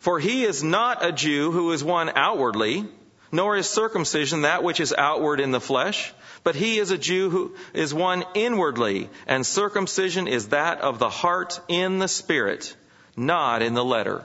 [0.01, 2.87] For he is not a Jew who is one outwardly,
[3.31, 7.31] nor is circumcision that which is outward in the flesh, but he is a Jew
[7.31, 12.75] who is one inwardly, and circumcision is that of the heart in the spirit,
[13.17, 14.25] not in the letter.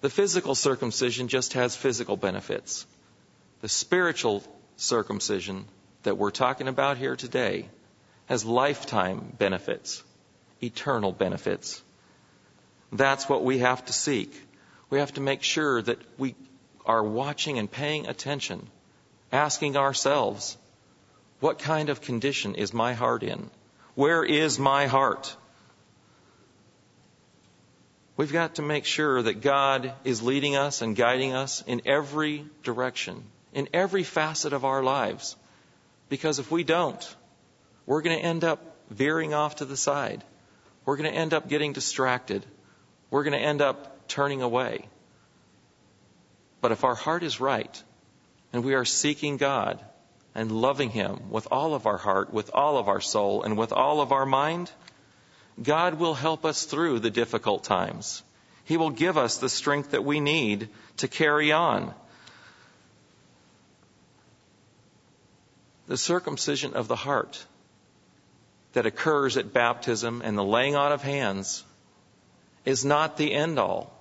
[0.00, 2.86] The physical circumcision just has physical benefits.
[3.62, 4.42] The spiritual
[4.74, 5.66] circumcision
[6.02, 7.68] that we're talking about here today
[8.26, 10.02] has lifetime benefits,
[10.60, 11.80] eternal benefits.
[12.90, 14.34] That's what we have to seek.
[14.90, 16.34] We have to make sure that we
[16.84, 18.66] are watching and paying attention,
[19.30, 20.58] asking ourselves,
[21.38, 23.48] what kind of condition is my heart in?
[23.94, 25.36] Where is my heart?
[28.16, 32.44] We've got to make sure that God is leading us and guiding us in every
[32.64, 35.36] direction in every facet of our lives.
[36.08, 37.16] Because if we don't,
[37.86, 40.22] we're going to end up veering off to the side.
[40.84, 42.44] we're going to end up getting distracted.
[43.10, 44.88] We're going to end up turning away.
[46.60, 47.82] But if our heart is right
[48.52, 49.80] and we are seeking God
[50.34, 53.72] and loving Him with all of our heart, with all of our soul, and with
[53.72, 54.70] all of our mind,
[55.62, 58.22] God will help us through the difficult times.
[58.64, 61.94] He will give us the strength that we need to carry on.
[65.86, 67.44] The circumcision of the heart
[68.72, 71.64] that occurs at baptism and the laying on of hands
[72.64, 73.92] is not the end all.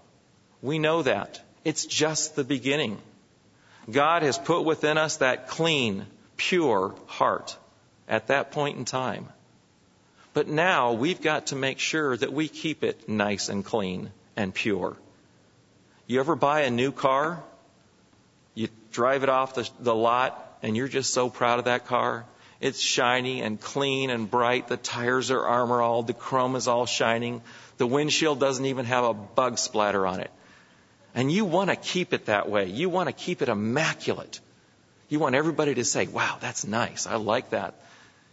[0.62, 1.42] We know that.
[1.66, 3.00] It's just the beginning.
[3.90, 6.06] God has put within us that clean,
[6.38, 7.58] pure heart
[8.08, 9.28] at that point in time.
[10.34, 14.54] But now we've got to make sure that we keep it nice and clean and
[14.54, 14.96] pure.
[16.08, 17.44] You ever buy a new car?
[18.54, 22.26] You drive it off the, the lot and you're just so proud of that car.
[22.60, 24.68] It's shiny and clean and bright.
[24.68, 26.04] The tires are Armor All.
[26.04, 27.42] The chrome is all shining.
[27.78, 30.32] The windshield doesn't even have a bug splatter on it.
[31.16, 32.68] And you want to keep it that way.
[32.68, 34.40] You want to keep it immaculate.
[35.10, 37.08] You want everybody to say, wow, that's nice.
[37.08, 37.76] I like that.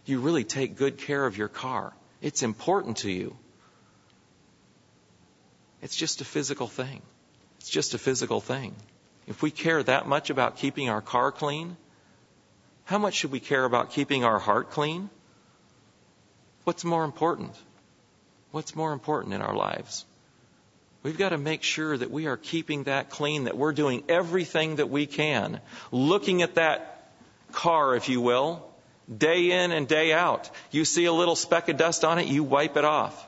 [0.05, 1.93] You really take good care of your car.
[2.21, 3.35] It's important to you.
[5.81, 7.01] It's just a physical thing.
[7.59, 8.75] It's just a physical thing.
[9.27, 11.75] If we care that much about keeping our car clean,
[12.89, 15.11] how much should we care about keeping our heart clean?
[16.63, 17.55] What's more important?
[18.49, 20.05] What's more important in our lives?
[21.03, 24.77] We've got to make sure that we are keeping that clean, that we're doing everything
[24.77, 27.11] that we can, looking at that
[27.51, 28.67] car, if you will,
[29.15, 30.49] day in and day out.
[30.71, 33.23] You see a little speck of dust on it, you wipe it off.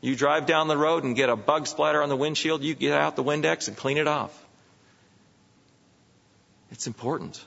[0.00, 2.98] You drive down the road and get a bug splatter on the windshield, you get
[2.98, 4.36] out the Windex and clean it off.
[6.72, 7.40] It's important.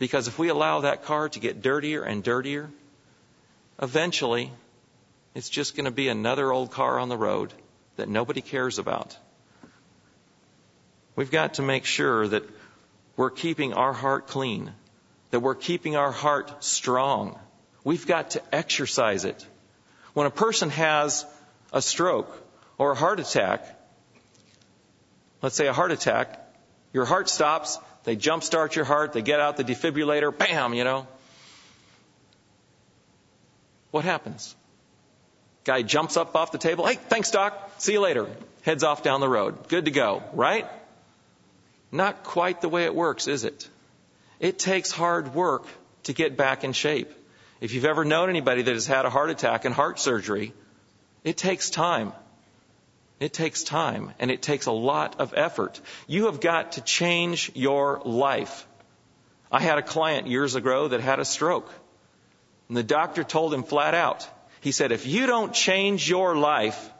[0.00, 2.70] Because if we allow that car to get dirtier and dirtier,
[3.80, 4.50] eventually
[5.34, 7.52] it's just going to be another old car on the road
[7.96, 9.16] that nobody cares about.
[11.16, 12.44] We've got to make sure that
[13.14, 14.72] we're keeping our heart clean,
[15.32, 17.38] that we're keeping our heart strong.
[17.84, 19.46] We've got to exercise it.
[20.14, 21.26] When a person has
[21.74, 22.34] a stroke
[22.78, 23.66] or a heart attack,
[25.42, 26.38] let's say a heart attack,
[26.94, 31.06] your heart stops, they jumpstart your heart, they get out the defibrillator, bam, you know.
[33.90, 34.54] What happens?
[35.64, 36.86] Guy jumps up off the table.
[36.86, 37.72] Hey, thanks, doc.
[37.78, 38.26] See you later.
[38.62, 39.68] Heads off down the road.
[39.68, 40.66] Good to go, right?
[41.92, 43.68] Not quite the way it works, is it?
[44.38, 45.66] It takes hard work
[46.04, 47.12] to get back in shape.
[47.60, 50.54] If you've ever known anybody that has had a heart attack and heart surgery,
[51.24, 52.12] it takes time.
[53.20, 55.78] It takes time and it takes a lot of effort.
[56.06, 58.66] You have got to change your life.
[59.52, 61.70] I had a client years ago that had a stroke.
[62.68, 64.26] And the doctor told him flat out,
[64.62, 66.90] he said, if you don't change your life,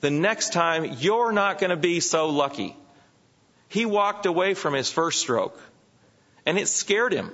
[0.00, 2.76] the next time you're not going to be so lucky.
[3.68, 5.60] He walked away from his first stroke
[6.44, 7.30] and it scared him.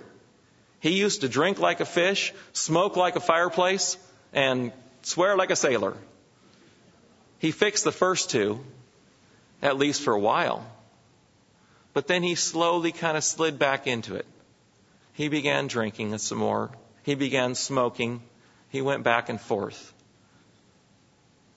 [0.80, 3.96] He used to drink like a fish, smoke like a fireplace,
[4.34, 4.70] and
[5.02, 5.96] swear like a sailor.
[7.44, 8.64] He fixed the first two,
[9.60, 10.64] at least for a while.
[11.92, 14.24] But then he slowly kind of slid back into it.
[15.12, 16.70] He began drinking some more.
[17.02, 18.22] He began smoking.
[18.70, 19.92] He went back and forth.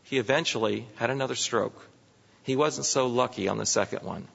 [0.03, 1.87] He eventually had another stroke.
[2.43, 4.27] He wasn't so lucky on the second one.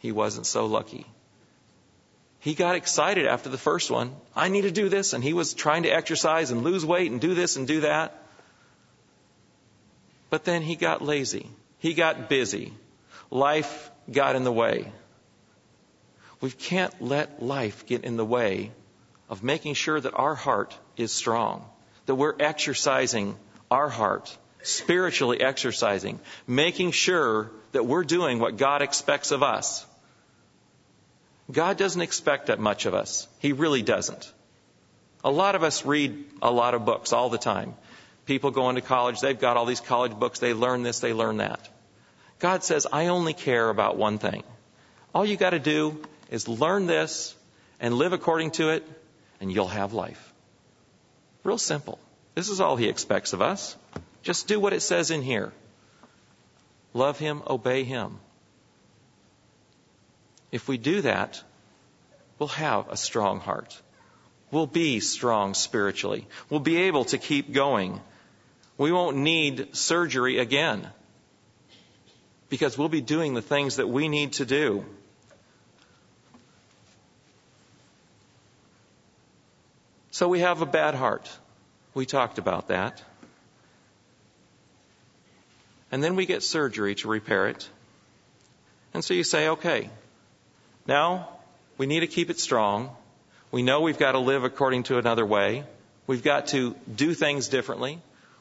[0.00, 1.06] He wasn't so lucky.
[2.40, 4.16] He got excited after the first one.
[4.34, 5.12] I need to do this.
[5.12, 8.25] And he was trying to exercise and lose weight and do this and do that.
[10.30, 11.48] But then he got lazy.
[11.78, 12.72] He got busy.
[13.30, 14.92] Life got in the way.
[16.40, 18.72] We can't let life get in the way
[19.28, 21.64] of making sure that our heart is strong
[22.06, 23.36] that we're exercising
[23.70, 29.84] our heart, spiritually exercising, making sure that we're doing what God expects of us.
[31.50, 33.28] God doesn't expect that much of us.
[33.38, 34.32] He really doesn't.
[35.22, 37.74] A lot of us read a lot of books all the time.
[38.26, 41.36] People go into college, they've got all these college books, they learn this, they learn
[41.38, 41.68] that.
[42.40, 44.42] God says, I only care about one thing.
[45.14, 47.34] All you got to do is learn this
[47.80, 48.86] and live according to it,
[49.40, 50.32] and you'll have life.
[51.44, 51.98] Real simple.
[52.34, 53.76] This is all he expects of us.
[54.22, 55.52] Just do what it says in here.
[56.92, 58.18] Love him, obey him.
[60.50, 61.42] If we do that,
[62.38, 63.80] we'll have a strong heart.
[64.50, 66.26] We'll be strong spiritually.
[66.50, 68.00] We'll be able to keep going.
[68.78, 70.88] We won't need surgery again
[72.48, 74.84] because we'll be doing the things that we need to do.
[80.10, 81.30] So we have a bad heart.
[81.94, 83.02] We talked about that.
[85.90, 87.68] And then we get surgery to repair it.
[88.94, 89.90] And so you say, okay,
[90.86, 91.28] now
[91.78, 92.94] we need to keep it strong.
[93.50, 95.64] We know we've got to live according to another way.
[96.06, 98.00] We've got to do things differently.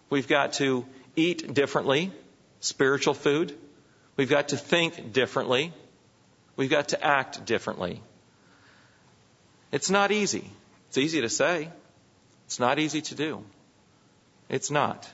[0.10, 0.86] We've got to
[1.16, 2.12] eat differently,
[2.60, 3.58] spiritual food.
[4.18, 5.74] We've got to think differently.
[6.56, 8.02] We've got to act differently.
[9.72, 10.50] It's not easy.
[10.88, 11.70] It's easy to say.
[12.46, 13.44] It's not easy to do.
[14.48, 15.10] It's not.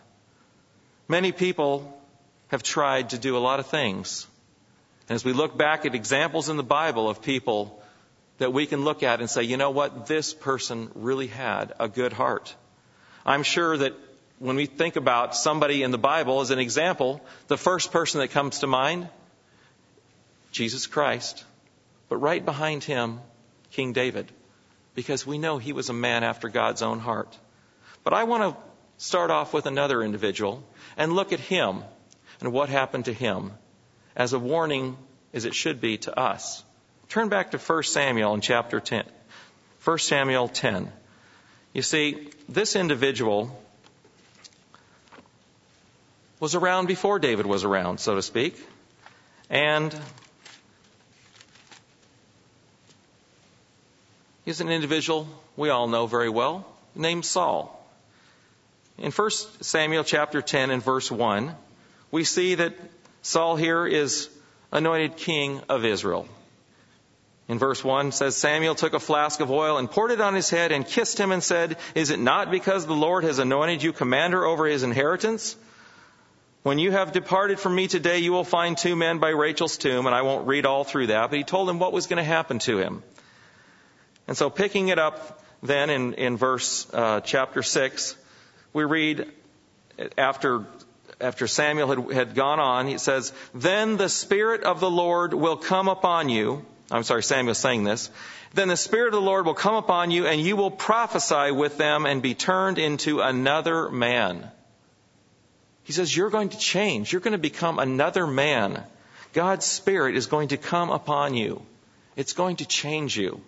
[1.08, 2.00] Many people
[2.50, 4.28] have tried to do a lot of things.
[5.08, 7.82] And as we look back at examples in the Bible of people
[8.38, 11.88] that we can look at and say, you know what, this person really had a
[11.88, 12.56] good heart.
[13.26, 13.94] I'm sure that
[14.42, 18.30] when we think about somebody in the Bible as an example, the first person that
[18.30, 19.08] comes to mind,
[20.52, 21.46] Jesus Christ.
[22.10, 23.20] But right behind him,
[23.70, 24.32] King David,
[24.96, 27.38] because we know he was a man after God's own heart.
[28.04, 28.62] But I want to
[28.98, 30.64] start off with another individual
[30.98, 31.84] and look at him
[32.40, 33.52] and what happened to him
[34.16, 34.98] as a warning
[35.36, 36.64] as it should be to us.
[37.10, 39.04] Turn back to 1 Samuel in chapter 10.
[39.84, 40.92] 1 Samuel 10.
[41.74, 43.56] You see, this individual
[46.42, 48.58] was around before David was around, so to speak.
[49.50, 49.96] And
[54.44, 56.66] he's an individual we all know very well
[56.96, 57.78] named Saul.
[58.98, 59.30] In 1
[59.62, 61.56] Samuel chapter 10 and verse 1,
[62.10, 62.74] we see that
[63.22, 64.28] Saul here is
[64.72, 66.28] anointed king of Israel.
[67.48, 70.50] In verse 1 says, Samuel took a flask of oil and poured it on his
[70.50, 73.94] head and kissed him and said, Is it not because the Lord has anointed you
[73.94, 75.56] commander over his inheritance?
[76.64, 80.06] When you have departed from me today, you will find two men by Rachel's tomb,
[80.06, 82.24] and I won't read all through that, but he told him what was going to
[82.24, 83.02] happen to him.
[84.28, 88.16] And so picking it up then in, in verse, uh, chapter 6,
[88.74, 89.32] we read
[90.20, 90.66] after,
[91.20, 95.58] after Samuel had, had gone on, he says, Then the Spirit of the Lord will
[95.58, 96.64] come upon you.
[96.92, 98.12] I'm sorry, Samuel's saying this.
[98.54, 101.78] Then the Spirit of the Lord will come upon you, and you will prophesy with
[101.78, 104.52] them and be turned into another man.
[105.92, 107.12] He says, You're going to change.
[107.12, 108.82] You're going to become another man.
[109.34, 111.66] God's Spirit is going to come upon you.
[112.16, 113.42] It's going to change you.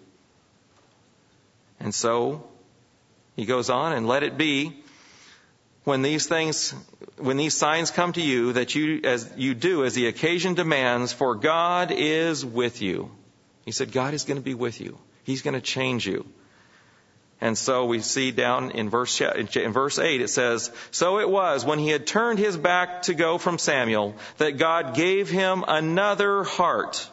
[1.80, 2.44] And so
[3.38, 4.84] he goes on and let it be
[5.86, 6.72] when these things,
[7.16, 11.14] when these signs come to you that you, as you do as the occasion demands,
[11.14, 13.10] for God is with you.
[13.64, 14.98] He said, God is going to be with you.
[15.24, 16.26] He's going to change you.
[17.44, 21.66] And so we see down in verse, in verse 8, it says, So it was
[21.66, 26.46] when he had turned his back to go from Samuel that God gave him another
[26.46, 27.06] heart.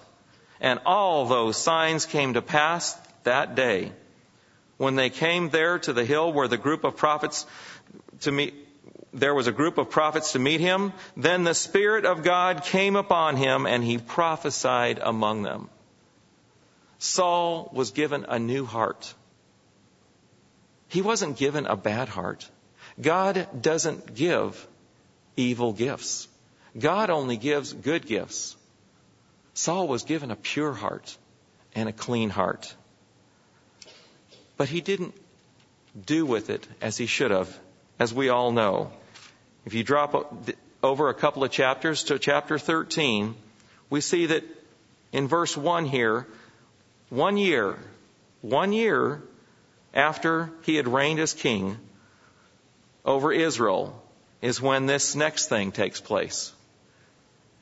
[0.60, 3.90] And all those signs came to pass that day.
[4.76, 7.44] When they came there to the hill where the group of prophets
[8.20, 8.54] to meet,
[9.12, 12.94] there was a group of prophets to meet him, then the Spirit of God came
[12.94, 15.68] upon him and he prophesied among them.
[17.00, 19.12] Saul was given a new heart.
[20.90, 22.48] He wasn't given a bad heart.
[23.00, 24.66] God doesn't give
[25.36, 26.26] evil gifts.
[26.76, 28.56] God only gives good gifts.
[29.54, 31.16] Saul was given a pure heart
[31.76, 32.74] and a clean heart.
[34.56, 35.14] But he didn't
[36.06, 37.56] do with it as he should have,
[38.00, 38.90] as we all know.
[39.64, 40.50] If you drop
[40.82, 43.36] over a couple of chapters to chapter 13,
[43.90, 44.42] we see that
[45.12, 46.26] in verse 1 here,
[47.10, 47.78] one year,
[48.40, 49.22] one year
[49.94, 51.78] after he had reigned as king
[53.04, 54.00] over Israel
[54.40, 56.52] is when this next thing takes place.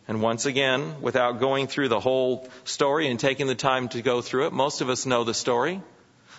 [0.06, 4.22] And once again, without going through the whole story and taking the time to go
[4.22, 5.82] through it, most of us know the story.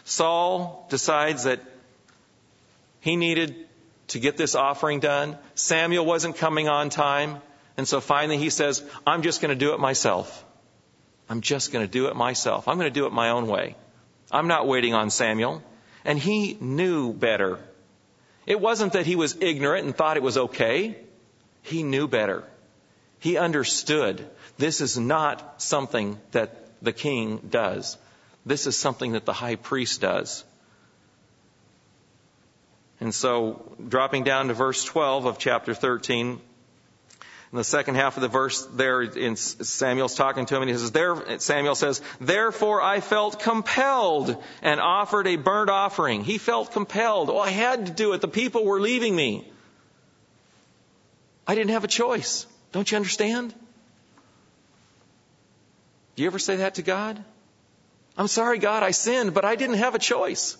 [0.05, 1.59] Saul decides that
[2.99, 3.55] he needed
[4.07, 5.37] to get this offering done.
[5.53, 7.41] Samuel wasn't coming on time.
[7.77, 10.43] And so finally he says, I'm just going to do it myself.
[11.29, 12.67] I'm just going to do it myself.
[12.67, 13.75] I'm going to do it my own way.
[14.31, 15.63] I'm not waiting on Samuel.
[16.05, 17.59] And he knew better.
[18.45, 20.97] It wasn't that he was ignorant and thought it was okay.
[21.61, 22.43] He knew better.
[23.19, 24.27] He understood
[24.57, 27.97] this is not something that the king does.
[28.45, 30.43] This is something that the high priest does.
[33.01, 36.41] And so, dropping down to verse 12 of chapter 13,
[37.51, 40.77] in the second half of the verse there, in Samuel's talking to him, and he
[40.77, 46.23] says, there, Samuel says, therefore I felt compelled and offered a burnt offering.
[46.23, 47.31] He felt compelled.
[47.31, 48.21] Oh, I had to do it.
[48.21, 49.51] The people were leaving me.
[51.47, 52.45] I didn't have a choice.
[52.71, 53.55] Don't you understand?
[56.15, 57.23] Do you ever say that to God?
[58.15, 60.55] I'm sorry, God, I sinned, but I didn't have a choice.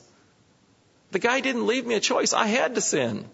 [1.11, 2.33] The guy didn't leave me a choice.
[2.33, 3.25] I had to sin.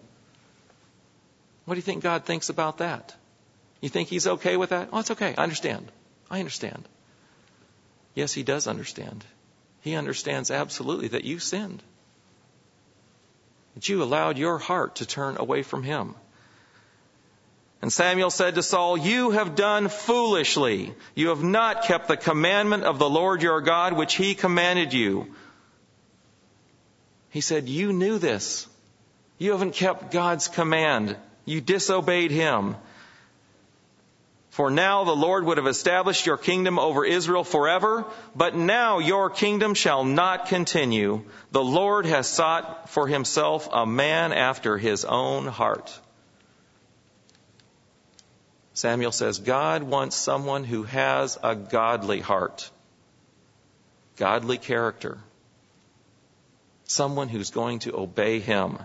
[1.64, 3.16] What do you think God thinks about that?
[3.80, 4.88] You think he's okay with that?
[4.92, 5.34] Oh, it's okay.
[5.36, 5.90] I understand.
[6.30, 6.88] I understand.
[8.14, 9.24] Yes, he does understand.
[9.82, 11.82] He understands absolutely that you sinned.
[13.74, 16.14] That you allowed your heart to turn away from him.
[17.82, 20.94] And Samuel said to Saul, You have done foolishly.
[21.14, 25.34] You have not kept the commandment of the Lord your God, which he commanded you.
[27.30, 28.66] He said, You knew this.
[29.38, 31.16] You haven't kept God's command.
[31.44, 32.76] You disobeyed him.
[34.56, 39.28] For now the Lord would have established your kingdom over Israel forever, but now your
[39.28, 41.24] kingdom shall not continue.
[41.52, 46.00] The Lord has sought for himself a man after his own heart.
[48.72, 52.70] Samuel says, God wants someone who has a godly heart,
[54.16, 55.18] godly character,
[56.86, 58.78] someone who's going to obey him.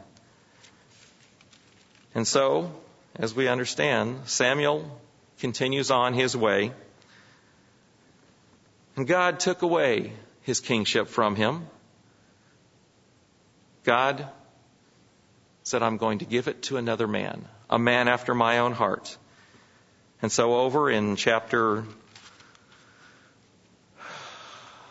[2.13, 2.74] And so,
[3.15, 4.99] as we understand, Samuel
[5.41, 6.71] continues on his way.
[8.95, 10.13] And God took away
[10.43, 11.65] his kingship from him.
[13.83, 14.29] God
[15.63, 19.17] said, I'm going to give it to another man, a man after my own heart.
[20.21, 21.85] And so over in chapter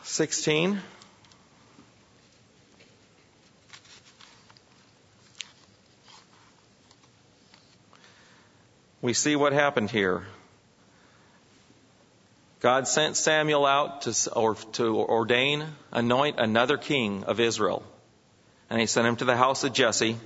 [0.02, 0.80] 16,
[9.00, 10.24] we see what happened here.
[12.60, 17.82] God sent Samuel out to, or, to ordain, anoint another king of Israel.
[18.68, 20.18] And he sent him to the house of Jesse.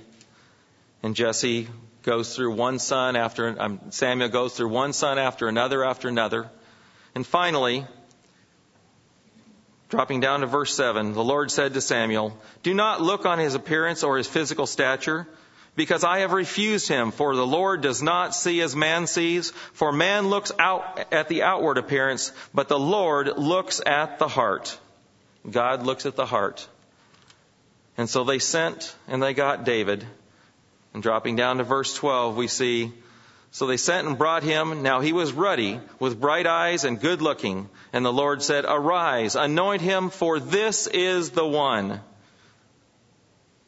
[1.01, 1.69] And Jesse
[2.03, 6.49] goes through one son after, um, Samuel goes through one son after another after another.
[7.15, 7.85] And finally,
[9.87, 13.55] dropping down to verse 7, the Lord said to Samuel, Do not look on his
[13.55, 15.25] appearance or his physical stature,
[15.75, 19.91] because I have refused him, for the Lord does not see as man sees, for
[19.91, 24.77] man looks out at the outward appearance, but the Lord looks at the heart.
[25.49, 26.67] God looks at the heart.
[27.97, 30.05] And so they sent and they got David.
[30.93, 32.93] And dropping down to verse 12, we see,
[33.51, 34.81] So they sent and brought him.
[34.81, 37.69] Now he was ruddy, with bright eyes and good looking.
[37.91, 42.01] And the Lord said, Arise, anoint him, for this is the one.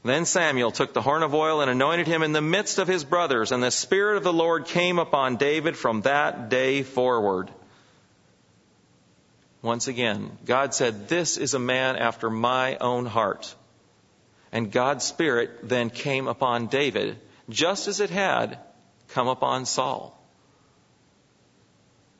[0.07, 3.03] Then Samuel took the horn of oil and anointed him in the midst of his
[3.03, 7.51] brothers, and the Spirit of the Lord came upon David from that day forward.
[9.61, 13.53] Once again, God said, This is a man after my own heart.
[14.51, 18.59] And God's Spirit then came upon David, just as it had
[19.09, 20.17] come upon Saul.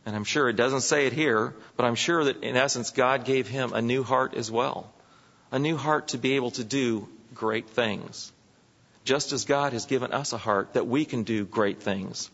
[0.05, 3.23] And I'm sure it doesn't say it here, but I'm sure that in essence God
[3.23, 4.91] gave him a new heart as well.
[5.51, 7.07] A new heart to be able to do
[7.38, 8.31] great things.
[9.03, 12.29] Just as God has given us a heart that we can do great things.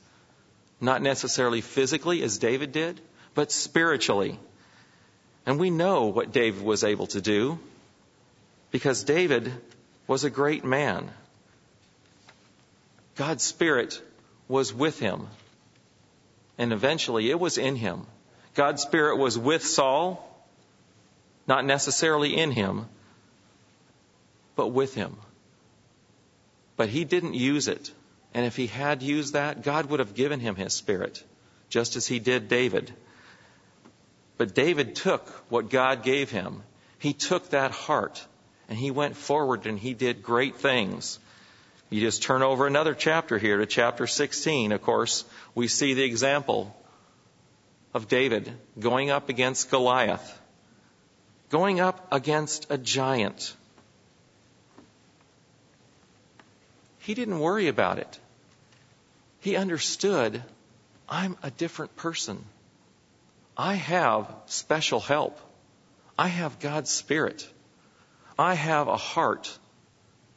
[0.82, 3.00] Not necessarily physically as David did,
[3.36, 4.40] but spiritually.
[5.46, 7.60] And we know what David was able to do
[8.72, 9.52] because David
[10.08, 11.12] was a great man.
[13.16, 14.02] God's Spirit
[14.48, 15.28] was with him.
[16.58, 18.08] And eventually it was in him.
[18.56, 20.28] God's Spirit was with Saul,
[21.48, 22.88] not necessarily in him,
[24.56, 25.18] but with him.
[26.76, 27.92] But he didn't use it.
[28.34, 31.24] And if he had used that, God would have given him his Spirit,
[31.70, 32.92] just as he did David.
[34.38, 36.64] But David took what God gave him.
[36.98, 38.26] He took that heart
[38.68, 41.20] and he went forward and he did great things.
[41.90, 44.72] You just turn over another chapter here to chapter 16.
[44.72, 46.76] Of course, we see the example
[47.94, 50.42] of David going up against Goliath,
[51.50, 53.56] going up against a giant.
[57.04, 58.20] He didn't worry about it.
[59.42, 60.42] He understood
[61.10, 62.44] I'm a different person.
[63.58, 65.38] I have special help.
[66.18, 67.48] I have God's Spirit.
[68.40, 69.58] I have a heart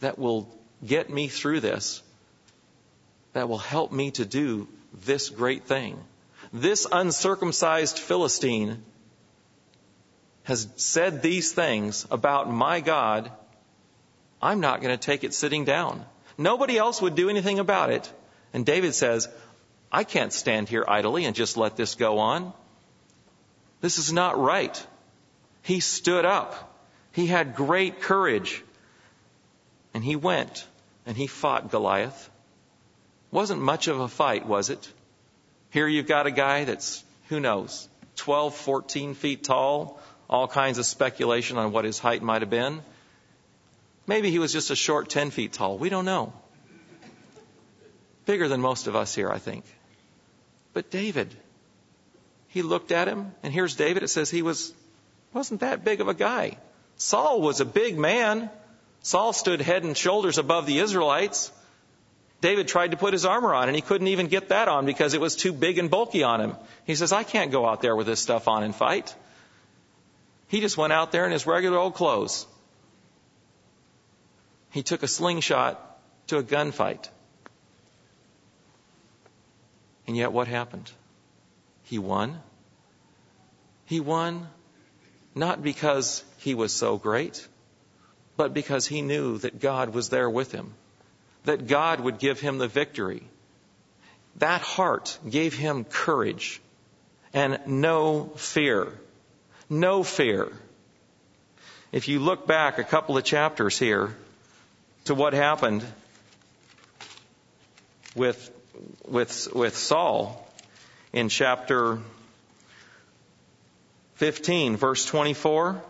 [0.00, 0.48] that will
[0.84, 2.02] get me through this,
[3.32, 4.66] that will help me to do
[5.04, 5.96] this great thing.
[6.52, 8.82] This uncircumcised Philistine
[10.42, 13.30] has said these things about my God.
[14.42, 16.04] I'm not going to take it sitting down.
[16.38, 18.12] Nobody else would do anything about it.
[18.52, 19.28] And David says,
[19.90, 22.52] I can't stand here idly and just let this go on.
[23.80, 24.86] This is not right.
[25.62, 26.74] He stood up.
[27.12, 28.62] He had great courage.
[29.94, 30.66] And he went
[31.06, 32.30] and he fought Goliath.
[33.30, 34.92] Wasn't much of a fight, was it?
[35.70, 40.86] Here you've got a guy that's, who knows, 12, 14 feet tall, all kinds of
[40.86, 42.82] speculation on what his height might have been.
[44.06, 45.78] Maybe he was just a short 10 feet tall.
[45.78, 46.32] We don't know.
[48.24, 49.64] Bigger than most of us here, I think.
[50.72, 51.34] But David,
[52.48, 54.02] he looked at him, and here's David.
[54.02, 54.72] It says he was,
[55.32, 56.58] wasn't that big of a guy.
[56.96, 58.50] Saul was a big man.
[59.02, 61.52] Saul stood head and shoulders above the Israelites.
[62.40, 65.14] David tried to put his armor on and he couldn't even get that on because
[65.14, 66.56] it was too big and bulky on him.
[66.84, 69.14] He says, I can't go out there with this stuff on and fight.
[70.48, 72.46] He just went out there in his regular old clothes.
[74.76, 75.80] He took a slingshot
[76.26, 77.08] to a gunfight.
[80.06, 80.90] And yet what happened?
[81.84, 82.42] He won.
[83.86, 84.48] He won
[85.34, 87.48] not because he was so great,
[88.36, 90.74] but because he knew that God was there with him,
[91.44, 93.22] that God would give him the victory.
[94.40, 96.60] That heart gave him courage
[97.32, 98.92] and no fear.
[99.70, 100.52] No fear.
[101.92, 104.14] If you look back a couple of chapters here
[105.06, 105.84] to what happened
[108.14, 108.50] with,
[109.06, 110.48] with, with Saul
[111.12, 112.00] in chapter
[114.16, 115.82] 15, verse 24,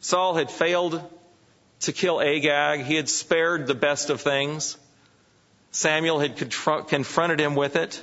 [0.00, 1.02] Saul had failed
[1.80, 2.84] to kill Agag.
[2.84, 4.76] He had spared the best of things.
[5.70, 8.02] Samuel had confronted him with it.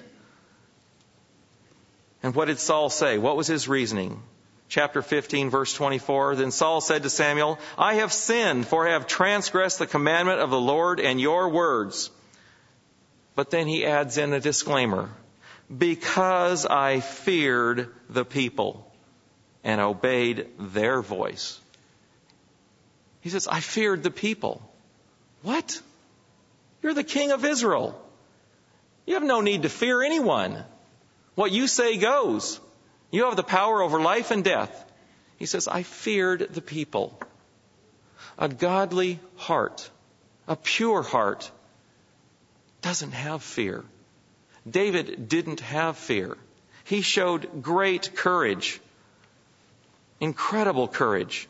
[2.24, 3.18] And what did Saul say?
[3.18, 4.22] What was his reasoning?
[4.74, 6.36] Chapter 15 verse 24.
[6.36, 10.50] Then Saul said to Samuel, I have sinned for I have transgressed the commandment of
[10.50, 12.10] the Lord and your words.
[13.36, 15.12] But then he adds in a disclaimer.
[15.78, 18.92] Because I feared the people
[19.64, 21.60] and obeyed their voice.
[23.22, 24.60] He says, I feared the people.
[25.44, 25.80] What?
[26.82, 28.04] You're the king of Israel.
[29.06, 30.64] You have no need to fear anyone.
[31.36, 32.60] What you say goes.
[33.14, 34.92] You have the power over life and death.
[35.38, 37.20] He says, I feared the people.
[38.40, 39.88] A godly heart,
[40.48, 41.52] a pure heart,
[42.82, 43.84] doesn't have fear.
[44.68, 46.38] David didn't have fear.
[46.86, 48.82] He showed great courage.
[50.20, 51.48] Incredible courage.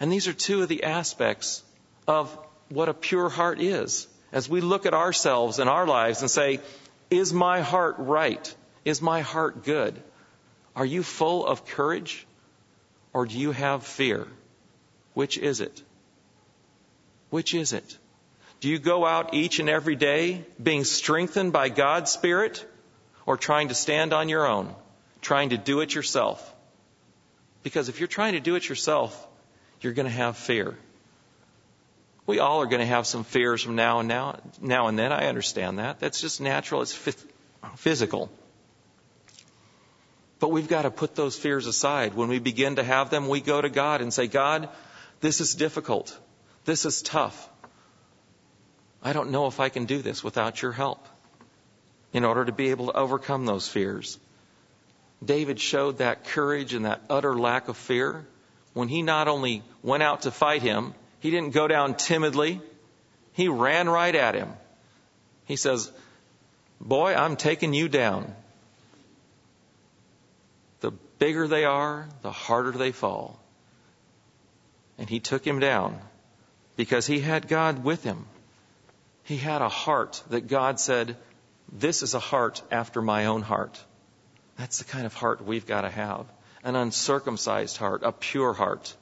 [0.00, 1.62] And these are two of the aspects
[2.08, 2.36] of
[2.70, 4.08] what a pure heart is.
[4.32, 6.58] As we look at ourselves and our lives and say,
[7.08, 8.52] is my heart right?
[8.84, 10.00] Is my heart good?
[10.76, 12.26] Are you full of courage
[13.12, 14.26] or do you have fear?
[15.14, 15.82] Which is it?
[17.30, 17.98] Which is it?
[18.60, 22.64] Do you go out each and every day being strengthened by God's Spirit
[23.26, 24.74] or trying to stand on your own,
[25.20, 26.54] trying to do it yourself?
[27.62, 29.26] Because if you're trying to do it yourself,
[29.80, 30.76] you're going to have fear.
[32.26, 35.12] We all are going to have some fears from now and now, now and then.
[35.12, 36.00] I understand that.
[36.00, 36.82] That's just natural.
[36.82, 36.94] It's
[37.76, 38.30] physical.
[40.44, 42.12] But we've got to put those fears aside.
[42.12, 44.68] When we begin to have them, we go to God and say, God,
[45.22, 46.14] this is difficult.
[46.66, 47.48] This is tough.
[49.02, 51.08] I don't know if I can do this without your help
[52.12, 54.18] in order to be able to overcome those fears.
[55.24, 58.26] David showed that courage and that utter lack of fear
[58.74, 62.60] when he not only went out to fight him, he didn't go down timidly,
[63.32, 64.52] he ran right at him.
[65.46, 65.90] He says,
[66.82, 68.34] Boy, I'm taking you down.
[71.24, 73.42] Bigger they are, the harder they fall.
[74.98, 75.98] And he took him down
[76.76, 78.26] because he had God with him.
[79.22, 81.16] He had a heart that God said,
[81.72, 83.82] This is a heart after my own heart.
[84.58, 86.26] That's the kind of heart we've got to have.
[86.62, 88.94] An uncircumcised heart, a pure heart,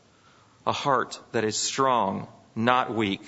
[0.64, 3.24] a heart that is strong, not weak.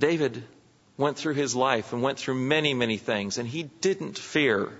[0.00, 0.42] David
[0.96, 4.72] went through his life and went through many, many things, and he didn't fear.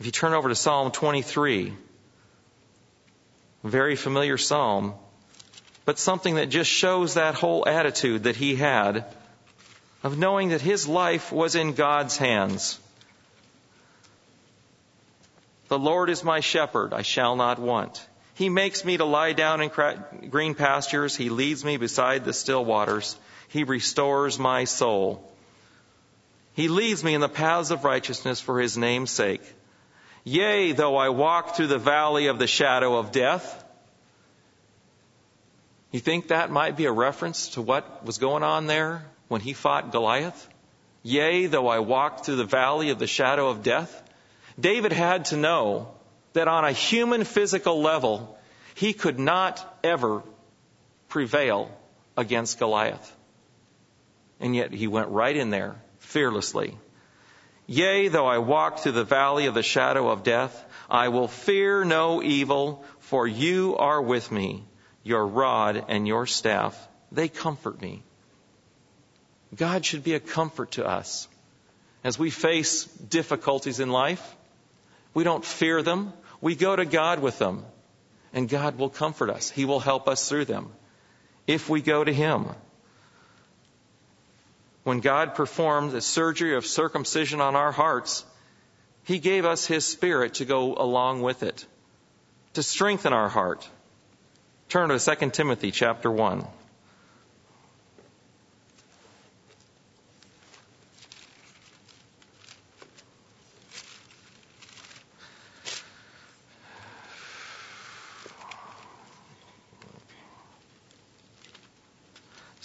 [0.00, 1.74] If you turn over to Psalm 23,
[3.64, 4.94] a very familiar psalm,
[5.84, 9.04] but something that just shows that whole attitude that he had
[10.02, 12.80] of knowing that his life was in God's hands.
[15.68, 18.02] The Lord is my shepherd, I shall not want.
[18.32, 19.70] He makes me to lie down in
[20.30, 21.14] green pastures.
[21.14, 23.16] He leads me beside the still waters.
[23.48, 25.30] He restores my soul.
[26.54, 29.42] He leads me in the paths of righteousness for his name's sake.
[30.24, 33.64] Yea, though I walk through the valley of the shadow of death.
[35.90, 39.54] You think that might be a reference to what was going on there when he
[39.54, 40.48] fought Goliath?
[41.02, 44.02] Yea, though I walk through the valley of the shadow of death.
[44.58, 45.94] David had to know
[46.34, 48.38] that on a human physical level,
[48.74, 50.22] he could not ever
[51.08, 51.70] prevail
[52.16, 53.16] against Goliath.
[54.38, 56.76] And yet he went right in there fearlessly.
[57.70, 61.84] Yea, though I walk through the valley of the shadow of death, I will fear
[61.84, 64.64] no evil, for you are with me.
[65.04, 66.76] Your rod and your staff,
[67.12, 68.02] they comfort me.
[69.54, 71.28] God should be a comfort to us.
[72.02, 74.34] As we face difficulties in life,
[75.14, 76.12] we don't fear them.
[76.40, 77.64] We go to God with them,
[78.32, 79.48] and God will comfort us.
[79.48, 80.72] He will help us through them
[81.46, 82.46] if we go to Him.
[84.82, 88.24] When God performed the surgery of circumcision on our hearts,
[89.04, 91.66] He gave us His Spirit to go along with it,
[92.54, 93.68] to strengthen our heart.
[94.68, 96.46] Turn to 2 Timothy chapter 1.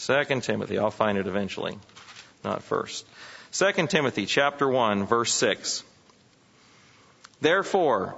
[0.06, 1.80] Second Timothy, I'll find it eventually,
[2.46, 3.06] not first.
[3.52, 5.84] Second Timothy chapter 1 verse 6.
[7.42, 8.16] Therefore,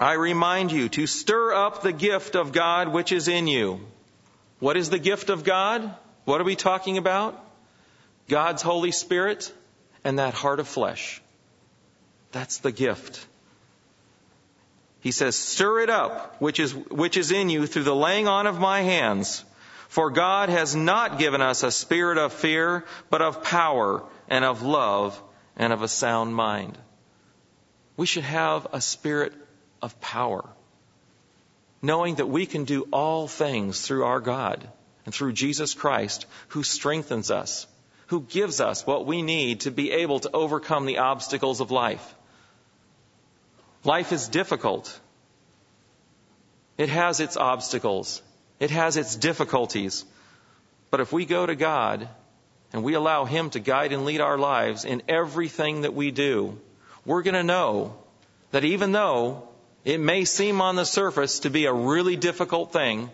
[0.00, 3.80] I remind you to stir up the gift of God which is in you.
[4.58, 5.94] What is the gift of God?
[6.24, 7.38] What are we talking about?
[8.28, 9.52] God's Holy Spirit
[10.04, 11.20] and that heart of flesh.
[12.32, 13.26] That's the gift.
[15.00, 18.46] He says, stir it up, which is, which is in you through the laying on
[18.46, 19.44] of my hands.
[19.92, 24.62] For God has not given us a spirit of fear, but of power and of
[24.62, 25.22] love
[25.54, 26.78] and of a sound mind.
[27.98, 29.34] We should have a spirit
[29.82, 30.48] of power,
[31.82, 34.66] knowing that we can do all things through our God
[35.04, 37.66] and through Jesus Christ, who strengthens us,
[38.06, 42.14] who gives us what we need to be able to overcome the obstacles of life.
[43.84, 44.98] Life is difficult.
[46.78, 48.22] It has its obstacles.
[48.62, 50.04] It has its difficulties.
[50.92, 52.08] But if we go to God
[52.72, 56.60] and we allow Him to guide and lead our lives in everything that we do,
[57.04, 57.96] we're going to know
[58.52, 59.48] that even though
[59.84, 63.10] it may seem on the surface to be a really difficult thing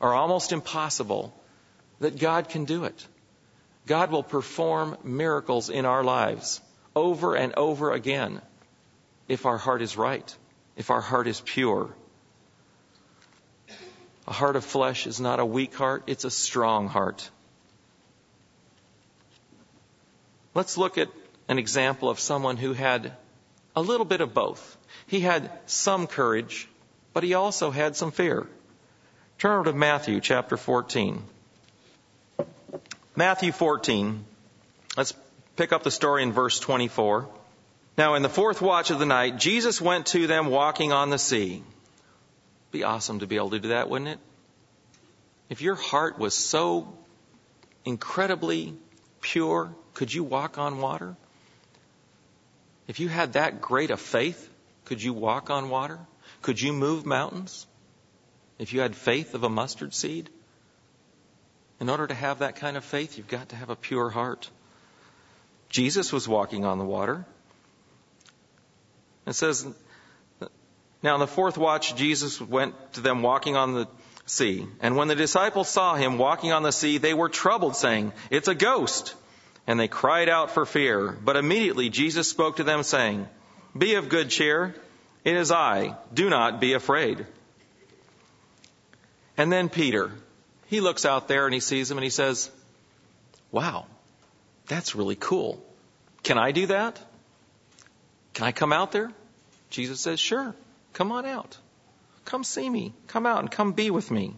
[0.00, 1.34] or almost impossible,
[1.98, 3.06] that God can do it.
[3.86, 6.58] God will perform miracles in our lives
[6.96, 8.40] over and over again
[9.28, 10.34] if our heart is right,
[10.74, 11.94] if our heart is pure.
[14.26, 17.28] A heart of flesh is not a weak heart, it's a strong heart.
[20.54, 21.08] Let's look at
[21.48, 23.12] an example of someone who had
[23.74, 24.76] a little bit of both.
[25.06, 26.68] He had some courage,
[27.12, 28.46] but he also had some fear.
[29.38, 31.22] Turn over to Matthew chapter 14.
[33.16, 34.24] Matthew 14.
[34.96, 35.14] Let's
[35.56, 37.28] pick up the story in verse 24.
[37.96, 41.18] Now, in the fourth watch of the night, Jesus went to them walking on the
[41.18, 41.62] sea.
[42.70, 44.18] Be awesome to be able to do that, wouldn't it?
[45.48, 46.96] If your heart was so
[47.84, 48.74] incredibly
[49.20, 51.16] pure, could you walk on water?
[52.86, 54.48] If you had that great a faith,
[54.84, 55.98] could you walk on water?
[56.42, 57.66] Could you move mountains?
[58.58, 60.30] If you had faith of a mustard seed?
[61.80, 64.50] In order to have that kind of faith, you've got to have a pure heart.
[65.68, 67.24] Jesus was walking on the water.
[69.26, 69.66] It says,
[71.02, 73.88] now, in the fourth watch, Jesus went to them walking on the
[74.26, 74.66] sea.
[74.80, 78.48] And when the disciples saw him walking on the sea, they were troubled, saying, It's
[78.48, 79.14] a ghost.
[79.66, 81.12] And they cried out for fear.
[81.12, 83.26] But immediately Jesus spoke to them, saying,
[83.76, 84.74] Be of good cheer.
[85.24, 85.96] It is I.
[86.12, 87.26] Do not be afraid.
[89.38, 90.12] And then Peter,
[90.66, 92.50] he looks out there and he sees him and he says,
[93.50, 93.86] Wow,
[94.66, 95.64] that's really cool.
[96.22, 97.00] Can I do that?
[98.34, 99.10] Can I come out there?
[99.70, 100.54] Jesus says, Sure.
[100.92, 101.58] Come on out.
[102.24, 102.94] Come see me.
[103.06, 104.36] Come out and come be with me.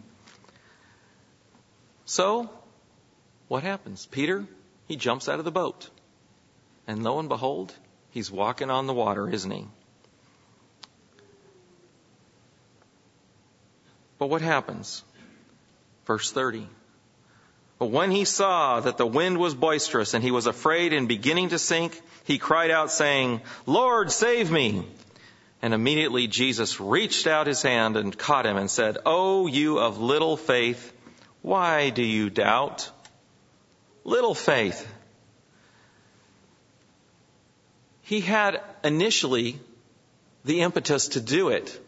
[2.05, 2.49] So,
[3.47, 4.05] what happens?
[4.05, 4.45] Peter,
[4.87, 5.89] he jumps out of the boat.
[6.87, 7.73] And lo and behold,
[8.11, 9.67] he's walking on the water, isn't he?
[14.17, 15.03] But what happens?
[16.05, 16.67] Verse 30.
[17.79, 21.49] But when he saw that the wind was boisterous and he was afraid and beginning
[21.49, 24.87] to sink, he cried out saying, Lord, save me.
[25.63, 29.97] And immediately Jesus reached out his hand and caught him and said, Oh, you of
[29.97, 30.91] little faith,
[31.41, 32.91] why do you doubt?
[34.03, 34.85] Little faith.
[38.01, 39.57] He had initially
[40.43, 41.79] the impetus to do it,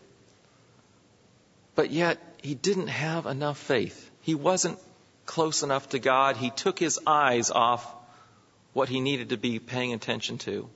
[1.76, 4.09] but yet he didn't have enough faith.
[4.21, 4.80] He wasn't
[5.26, 6.38] close enough to God.
[6.38, 7.86] He took his eyes off
[8.71, 10.69] what he needed to be paying attention to,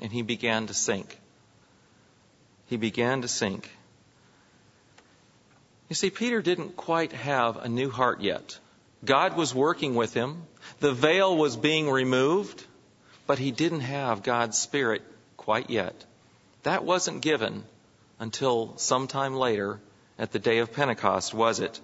[0.00, 1.18] and he began to sink
[2.66, 3.70] he began to sink.
[5.88, 8.58] You see, Peter didn't quite have a new heart yet.
[9.04, 10.42] God was working with him.
[10.80, 12.64] The veil was being removed,
[13.26, 15.02] but he didn't have God's Spirit
[15.36, 16.04] quite yet.
[16.64, 17.62] That wasn't given
[18.18, 19.80] until sometime later
[20.18, 21.80] at the day of Pentecost, was it?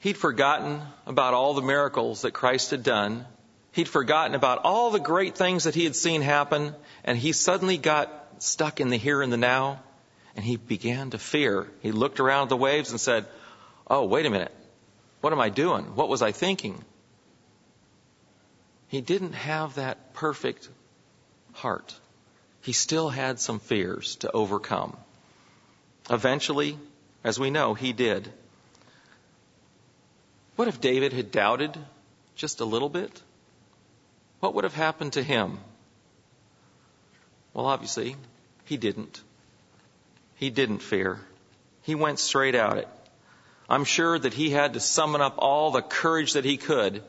[0.00, 3.26] He'd forgotten about all the miracles that Christ had done.
[3.78, 6.74] He'd forgotten about all the great things that he had seen happen,
[7.04, 9.80] and he suddenly got stuck in the here and the now,
[10.34, 11.70] and he began to fear.
[11.80, 13.28] He looked around at the waves and said,
[13.86, 14.52] Oh, wait a minute.
[15.20, 15.94] What am I doing?
[15.94, 16.84] What was I thinking?
[18.88, 20.68] He didn't have that perfect
[21.52, 21.94] heart.
[22.62, 24.96] He still had some fears to overcome.
[26.10, 26.76] Eventually,
[27.22, 28.28] as we know, he did.
[30.56, 31.78] What if David had doubted
[32.34, 33.22] just a little bit?
[34.40, 35.58] What would have happened to him?
[37.52, 38.16] Well, obviously,
[38.66, 39.20] he didn't.
[40.36, 41.20] He didn't fear.
[41.82, 42.88] He went straight at it.
[43.68, 47.02] I'm sure that he had to summon up all the courage that he could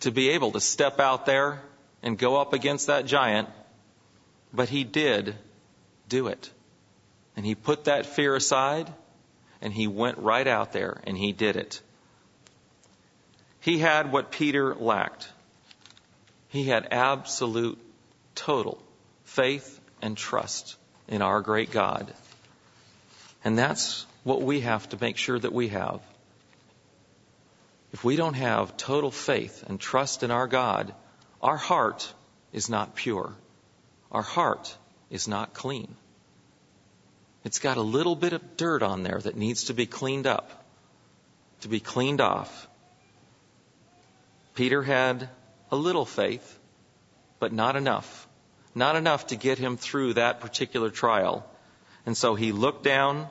[0.00, 1.62] to be able to step out there
[2.02, 3.48] and go up against that giant,
[4.52, 5.34] but he did
[6.08, 6.50] do it.
[7.36, 8.92] And he put that fear aside
[9.60, 11.80] and he went right out there and he did it.
[13.60, 15.28] He had what Peter lacked.
[16.52, 17.78] He had absolute,
[18.34, 18.78] total
[19.24, 20.76] faith and trust
[21.08, 22.12] in our great God.
[23.42, 26.02] And that's what we have to make sure that we have.
[27.94, 30.94] If we don't have total faith and trust in our God,
[31.40, 32.12] our heart
[32.52, 33.32] is not pure.
[34.10, 34.76] Our heart
[35.08, 35.94] is not clean.
[37.44, 40.66] It's got a little bit of dirt on there that needs to be cleaned up,
[41.62, 42.68] to be cleaned off.
[44.54, 45.30] Peter had
[45.72, 46.58] a little faith,
[47.40, 48.28] but not enough.
[48.74, 51.44] Not enough to get him through that particular trial.
[52.06, 53.26] And so he looked down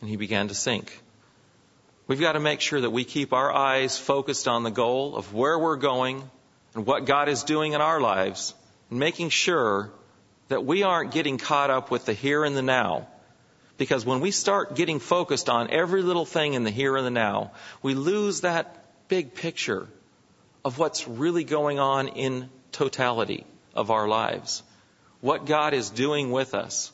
[0.00, 1.02] and he began to sink.
[2.06, 5.34] We've got to make sure that we keep our eyes focused on the goal of
[5.34, 6.28] where we're going
[6.74, 8.54] and what God is doing in our lives,
[8.90, 9.90] and making sure
[10.48, 13.08] that we aren't getting caught up with the here and the now.
[13.76, 17.10] Because when we start getting focused on every little thing in the here and the
[17.10, 17.50] now,
[17.82, 19.88] we lose that big picture
[20.64, 24.62] of what's really going on in totality of our lives.
[25.20, 26.92] What God is doing with us.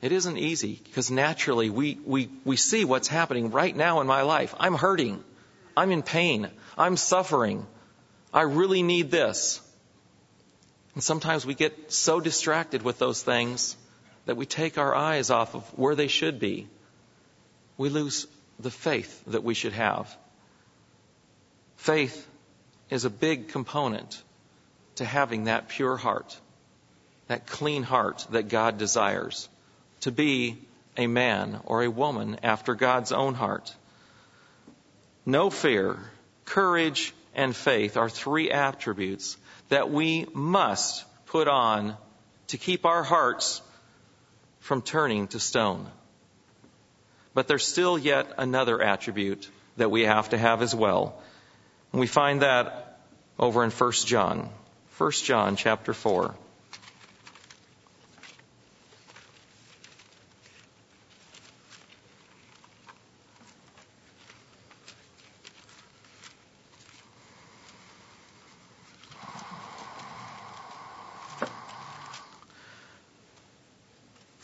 [0.00, 4.22] It isn't easy because naturally we, we, we see what's happening right now in my
[4.22, 4.54] life.
[4.58, 5.24] I'm hurting.
[5.76, 6.48] I'm in pain.
[6.76, 7.66] I'm suffering.
[8.32, 9.60] I really need this.
[10.94, 13.76] And sometimes we get so distracted with those things
[14.26, 16.68] that we take our eyes off of where they should be.
[17.76, 18.26] We lose
[18.58, 20.16] the faith that we should have.
[21.78, 22.28] Faith
[22.90, 24.22] is a big component
[24.96, 26.38] to having that pure heart,
[27.28, 29.48] that clean heart that God desires
[30.00, 30.58] to be
[30.96, 33.74] a man or a woman after God's own heart.
[35.24, 35.98] No fear,
[36.44, 39.36] courage, and faith are three attributes
[39.68, 41.96] that we must put on
[42.48, 43.62] to keep our hearts
[44.58, 45.86] from turning to stone.
[47.34, 51.22] But there's still yet another attribute that we have to have as well.
[51.92, 53.00] And we find that
[53.38, 54.50] over in 1 John.
[54.98, 56.34] 1 John chapter 4.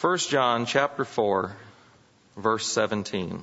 [0.04, 1.56] 1 John chapter 4
[2.36, 3.42] verse 17.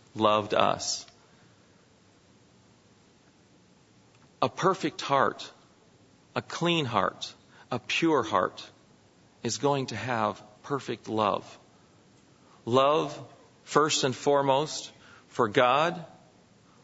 [0.15, 1.05] loved us.
[4.41, 5.49] A perfect heart,
[6.35, 7.33] a clean heart,
[7.71, 8.67] a pure heart
[9.43, 11.45] is going to have perfect love.
[12.65, 13.17] Love,
[13.63, 14.91] first and foremost,
[15.27, 16.03] for God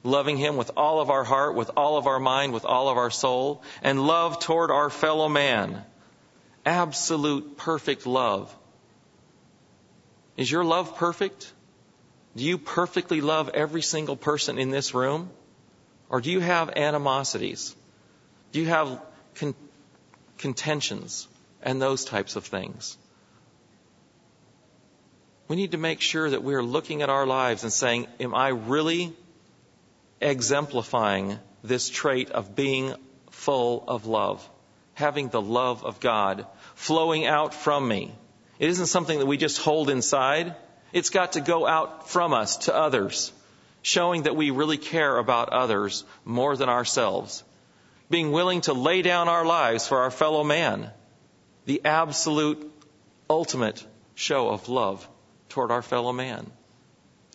[0.04, 2.98] loving Him with all of our heart, with all of our mind, with all of
[2.98, 5.84] our soul, and love toward our fellow man.
[6.66, 8.56] Absolute perfect love.
[10.36, 11.52] Is your love perfect?
[12.38, 15.32] Do you perfectly love every single person in this room?
[16.08, 17.76] Or do you have animosities?
[18.52, 19.02] Do you have
[19.36, 19.56] con-
[20.38, 21.28] contentions
[21.64, 22.96] and those types of things?
[25.48, 28.50] We need to make sure that we're looking at our lives and saying, Am I
[28.50, 29.16] really
[30.22, 32.94] exemplifying this trait of being
[33.32, 34.48] full of love,
[34.94, 38.14] having the love of God flowing out from me
[38.60, 40.56] It isn't something that we just hold inside.
[40.98, 43.32] It's got to go out from us to others,
[43.84, 47.44] showing that we really care about others more than ourselves.
[48.10, 50.90] Being willing to lay down our lives for our fellow man.
[51.66, 52.72] The absolute
[53.30, 53.86] ultimate
[54.16, 55.08] show of love
[55.50, 56.50] toward our fellow man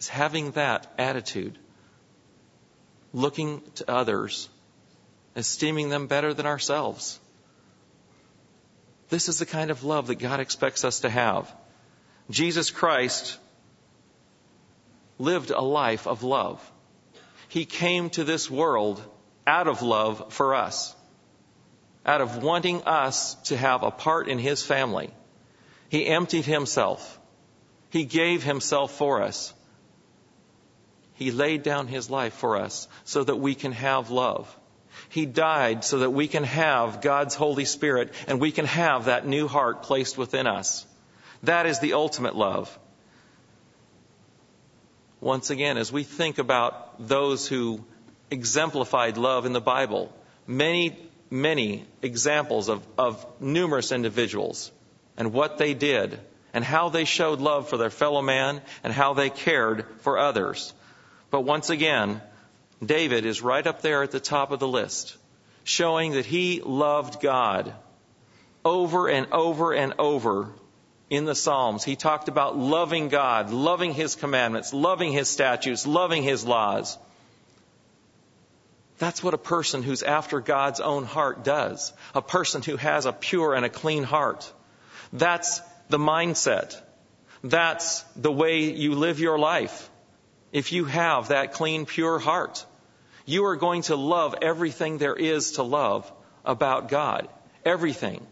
[0.01, 1.57] is having that attitude.
[3.13, 4.49] Looking to others,
[5.37, 7.21] esteeming them better than ourselves.
[9.09, 11.55] This is the kind of love that God expects us to have.
[12.29, 13.39] Jesus Christ
[15.23, 16.61] lived a life of love.
[17.49, 19.03] He came to this world
[19.47, 20.95] out of love for us,
[22.05, 25.11] out of wanting us to have a part in His family.
[25.89, 27.18] He emptied Himself.
[27.91, 29.55] He gave Himself for us.
[31.14, 34.57] He laid down His life for us so that we can have love.
[35.09, 39.27] He died so that we can have God's Holy Spirit and we can have that
[39.27, 40.87] new heart placed within us.
[41.43, 42.79] That is the ultimate love.
[45.23, 47.85] Once again, as we think about those who
[48.33, 50.12] exemplified love in the Bible,
[50.49, 50.99] many,
[51.31, 54.73] many examples of, of numerous individuals
[55.16, 56.18] and what they did
[56.53, 60.75] and how they showed love for their fellow man and how they cared for others.
[61.31, 62.20] But once again,
[62.85, 65.16] David is right up there at the top of the list,
[65.62, 67.73] showing that he loved God
[68.64, 70.53] over and over and over
[71.13, 71.85] in the Psalms.
[71.85, 76.97] He talked about loving God, loving His commandments, loving His statutes, loving His laws.
[78.99, 81.93] That's what a person who's after God's own heart does.
[82.15, 84.51] A person who has a pure and a clean heart.
[85.13, 86.81] That's the mindset.
[87.45, 89.91] That's the way you live your life.
[90.51, 92.65] If you have that clean, pure heart
[93.25, 96.11] you are going to love everything there is to love
[96.45, 97.29] about God.
[97.65, 98.27] Everything.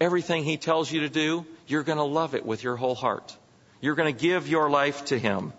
[0.00, 3.36] Everything He tells you to do, you're going to love it with your whole heart.
[3.80, 5.52] You're going to give your life to Him.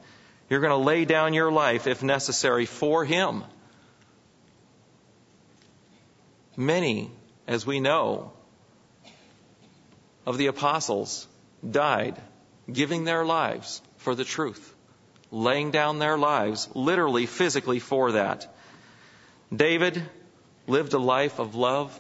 [0.49, 3.43] You're going to lay down your life, if necessary, for Him.
[6.57, 7.11] Many,
[7.47, 8.33] as we know,
[10.25, 11.27] of the apostles
[11.69, 12.19] died
[12.71, 14.75] giving their lives for the truth
[15.31, 18.53] laying down their lives, literally, physically, for that.
[19.53, 20.03] David
[20.67, 21.97] lived a life of love,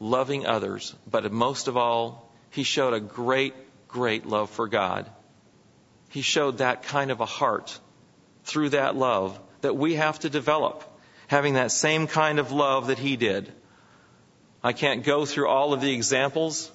[0.00, 3.54] loving others, but most of all, he showed a great,
[3.88, 5.10] great love for God.
[6.10, 7.78] He showed that kind of a heart
[8.44, 10.84] through that love that we have to develop,
[11.26, 13.52] having that same kind of love that he did.
[14.62, 16.70] I can't go through all of the examples.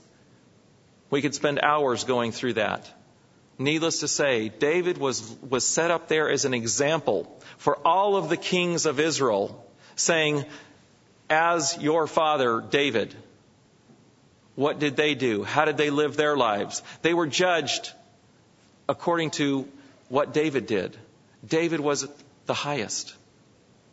[1.09, 2.91] We could spend hours going through that.
[3.57, 8.29] Needless to say, David was, was set up there as an example for all of
[8.29, 9.63] the kings of Israel,
[9.95, 10.45] saying,
[11.29, 13.15] As your father, David,
[14.55, 15.43] what did they do?
[15.43, 16.83] How did they live their lives?
[17.01, 17.91] They were judged
[18.87, 19.67] according to
[20.09, 20.95] what David did.
[21.45, 22.07] David was
[22.45, 23.15] the highest.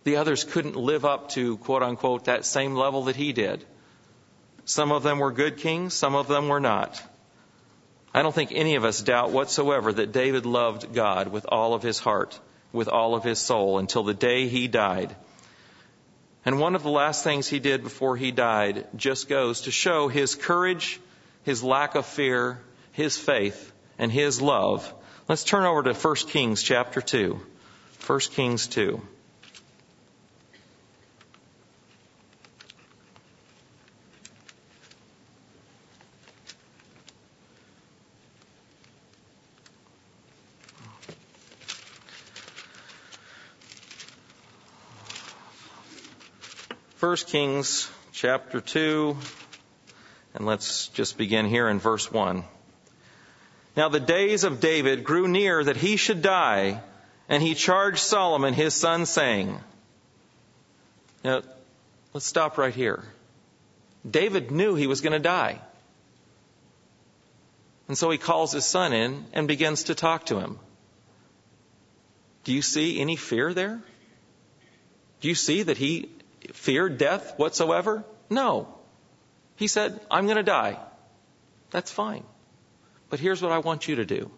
[0.04, 3.64] The others couldn't live up to, quote unquote, that same level that he did.
[4.64, 7.02] Some of them were good kings, some of them were not.
[8.12, 11.82] I don't think any of us doubt whatsoever that David loved God with all of
[11.82, 12.38] his heart,
[12.72, 15.14] with all of his soul, until the day he died.
[16.44, 20.08] And one of the last things he did before he died just goes to show
[20.08, 21.00] his courage,
[21.42, 22.60] his lack of fear,
[22.92, 24.92] his faith, and his love.
[25.28, 27.40] Let's turn over to 1 Kings chapter 2.
[28.06, 29.00] 1 Kings 2.
[47.10, 49.16] 1 Kings chapter 2,
[50.34, 52.44] and let's just begin here in verse 1.
[53.76, 56.80] Now the days of David grew near that he should die,
[57.28, 59.58] and he charged Solomon his son, saying,
[61.24, 61.42] Now,
[62.14, 63.02] let's stop right here.
[64.08, 65.60] David knew he was going to die.
[67.88, 70.60] And so he calls his son in and begins to talk to him.
[72.44, 73.80] Do you see any fear there?
[75.20, 76.08] Do you see that he
[76.52, 78.04] feared death whatsoever?
[78.28, 78.68] No.
[79.56, 80.78] He said, I'm going to die.
[81.70, 82.24] That's fine.
[83.08, 84.30] But here's what I want you to do.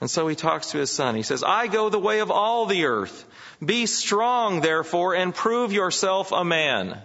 [0.00, 1.14] And so he talks to his son.
[1.14, 3.24] He says, I go the way of all the earth.
[3.64, 6.98] Be strong, therefore, and prove yourself a man.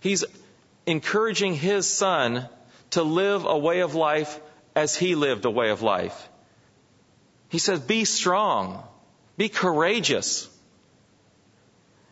[0.00, 0.24] He's
[0.84, 2.48] encouraging his son
[2.90, 4.38] to live a way of life
[4.74, 6.28] as he lived a way of life.
[7.48, 8.84] He says, Be strong,
[9.38, 10.48] be courageous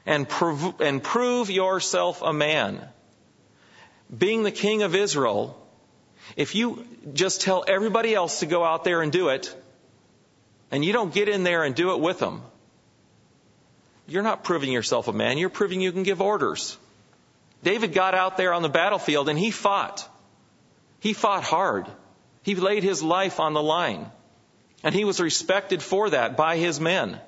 [0.07, 2.89] and prove, and prove yourself a man.
[4.17, 5.61] being the king of Israel,
[6.37, 9.55] if you just tell everybody else to go out there and do it,
[10.71, 12.43] and you don't get in there and do it with them,
[14.07, 16.77] you're not proving yourself a man, you're proving you can give orders.
[17.63, 20.07] David got out there on the battlefield and he fought.
[21.01, 21.87] He fought hard.
[22.43, 24.11] He laid his life on the line.
[24.83, 27.19] And he was respected for that by his men,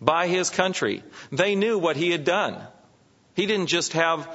[0.00, 1.02] by his country.
[1.32, 2.56] They knew what he had done.
[3.34, 4.28] He didn't just have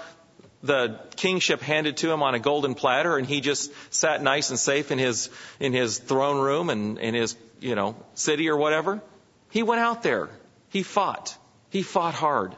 [0.61, 4.57] the kingship handed to him on a golden platter and he just sat nice and
[4.57, 9.01] safe in his in his throne room and in his you know city or whatever.
[9.49, 10.29] He went out there.
[10.69, 11.37] He fought.
[11.69, 12.55] He fought hard.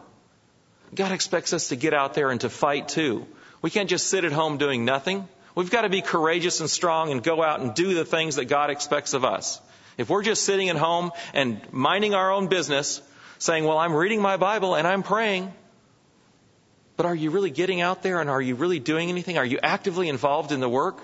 [0.94, 3.26] God expects us to get out there and to fight too.
[3.62, 5.28] We can't just sit at home doing nothing.
[5.56, 8.46] We've got to be courageous and strong and go out and do the things that
[8.46, 9.60] god expects of us
[9.98, 13.02] if we're just sitting at home and minding our own business
[13.38, 15.52] saying well i'm reading my bible and i'm praying
[16.98, 19.38] but are you really getting out there and are you really doing anything?
[19.38, 21.02] Are you actively involved in the work?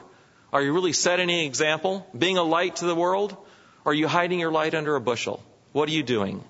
[0.54, 3.36] Are you really setting an example, being a light to the world?
[3.84, 5.44] Or are you hiding your light under a bushel?
[5.72, 6.44] What are you doing?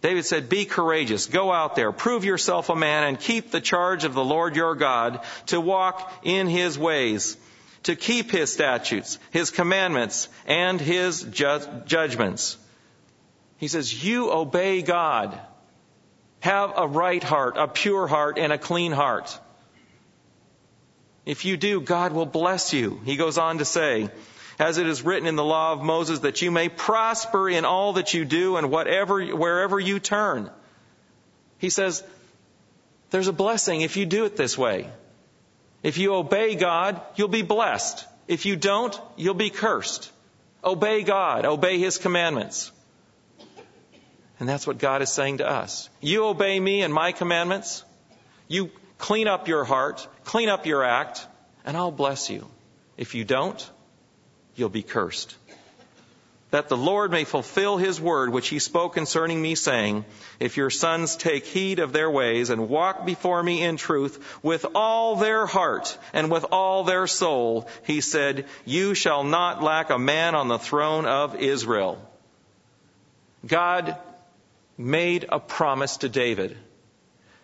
[0.00, 4.04] David said, Be courageous, go out there, prove yourself a man, and keep the charge
[4.04, 7.36] of the Lord your God to walk in his ways,
[7.84, 12.56] to keep his statutes, his commandments, and his ju- judgments.
[13.58, 15.38] He says, You obey God.
[16.40, 19.38] Have a right heart, a pure heart, and a clean heart.
[21.24, 23.00] If you do, God will bless you.
[23.04, 24.10] He goes on to say,
[24.58, 27.94] as it is written in the law of Moses, that you may prosper in all
[27.94, 30.50] that you do and whatever, wherever you turn.
[31.58, 32.02] He says,
[33.10, 34.90] there's a blessing if you do it this way.
[35.82, 38.06] If you obey God, you'll be blessed.
[38.28, 40.10] If you don't, you'll be cursed.
[40.64, 42.70] Obey God, obey His commandments.
[44.38, 45.88] And that's what God is saying to us.
[46.00, 47.84] You obey me and my commandments.
[48.48, 51.26] You clean up your heart, clean up your act,
[51.64, 52.48] and I'll bless you.
[52.96, 53.70] If you don't,
[54.54, 55.36] you'll be cursed.
[56.52, 60.04] That the Lord may fulfill his word which he spoke concerning me, saying,
[60.38, 64.66] If your sons take heed of their ways and walk before me in truth with
[64.74, 69.98] all their heart and with all their soul, he said, You shall not lack a
[69.98, 71.98] man on the throne of Israel.
[73.46, 73.96] God
[74.76, 76.58] made a promise to David.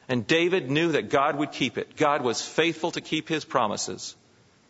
[0.06, 1.96] And David knew that God would keep it.
[1.96, 4.14] God was faithful to keep his promises.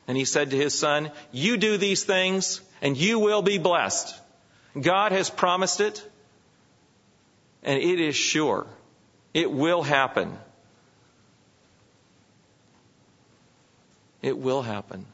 [0.06, 4.14] And he said to his son, You do these things and you will be blessed.
[4.82, 6.04] God has promised it
[7.62, 8.66] and it is sure.
[9.34, 10.36] It will happen.
[14.22, 15.06] It will happen.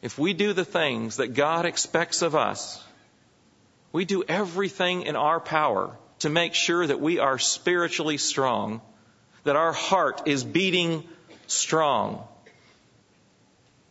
[0.00, 2.82] If we do the things that God expects of us,
[3.92, 8.80] we do everything in our power to make sure that we are spiritually strong,
[9.44, 11.04] that our heart is beating
[11.46, 12.26] strong,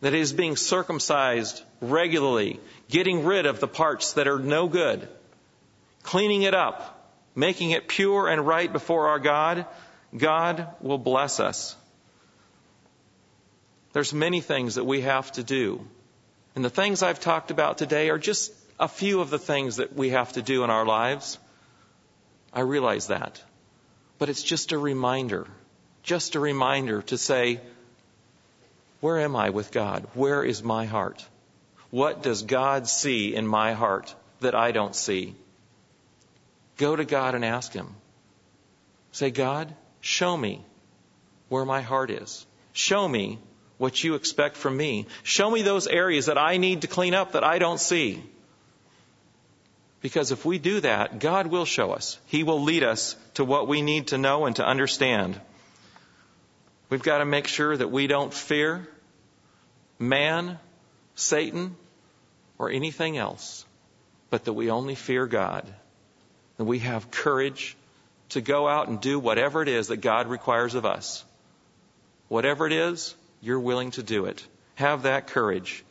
[0.00, 5.08] that it is being circumcised regularly, getting rid of the parts that are no good,
[6.02, 9.66] cleaning it up, making it pure and right before our God,
[10.16, 11.76] God will bless us.
[13.92, 15.86] There's many things that we have to do.
[16.54, 19.94] And the things I've talked about today are just a few of the things that
[19.94, 21.38] we have to do in our lives.
[22.52, 23.42] I realize that.
[24.18, 25.46] But it's just a reminder,
[26.02, 27.60] just a reminder to say,
[29.00, 30.06] where am I with God?
[30.14, 31.24] Where is my heart?
[31.90, 35.34] What does God see in my heart that I don't see?
[36.76, 37.94] Go to God and ask Him.
[39.12, 40.64] Say, God, show me
[41.48, 42.46] where my heart is.
[42.72, 43.38] Show me
[43.78, 45.06] what you expect from me.
[45.22, 48.22] Show me those areas that I need to clean up that I don't see.
[50.00, 52.18] Because if we do that, God will show us.
[52.26, 55.40] He will lead us to what we need to know and to understand.
[56.90, 58.86] We've got to make sure that we don't fear
[59.98, 60.58] man,
[61.18, 61.76] Satan,
[62.58, 63.64] or anything else,
[64.30, 65.66] but that we only fear God.
[66.58, 67.76] And we have courage
[68.30, 71.24] to go out and do whatever it is that God requires of us.
[72.28, 74.46] Whatever it is, you're willing to do it.
[74.74, 75.84] Have that courage.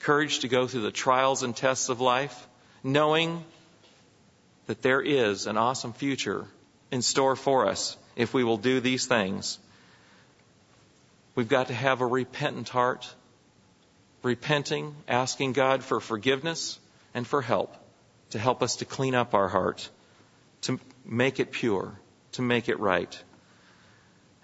[0.00, 2.48] Courage to go through the trials and tests of life
[2.82, 3.44] knowing
[4.66, 6.46] that there is an awesome future
[6.90, 9.58] in store for us if we will do these things.
[11.34, 13.12] We've got to have a repentant heart,
[14.24, 16.78] repenting, asking God for forgiveness
[17.12, 17.76] and for help,
[18.30, 19.88] to help us to clean up our heart,
[20.62, 21.92] to make it pure,
[22.32, 23.22] to make it right.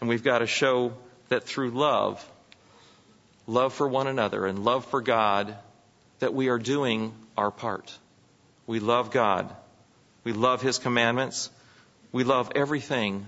[0.01, 0.93] And we've got to show
[1.29, 2.25] that through love,
[3.47, 5.57] love for one another and love for God,
[6.19, 7.97] that we are doing our part.
[8.67, 9.55] We love God.
[10.23, 11.51] We love His commandments.
[12.13, 13.27] We love everything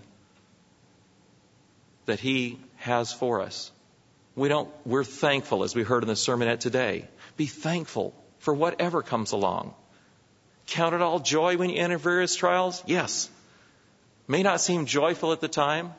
[2.04, 3.72] that He has for us.
[4.34, 7.06] We don't, we're thankful as we heard in the sermonette today.
[7.36, 9.74] Be thankful for whatever comes along.
[10.66, 12.82] Count it all joy when you enter various trials?
[12.86, 13.28] Yes.
[14.26, 15.92] May not seem joyful at the time,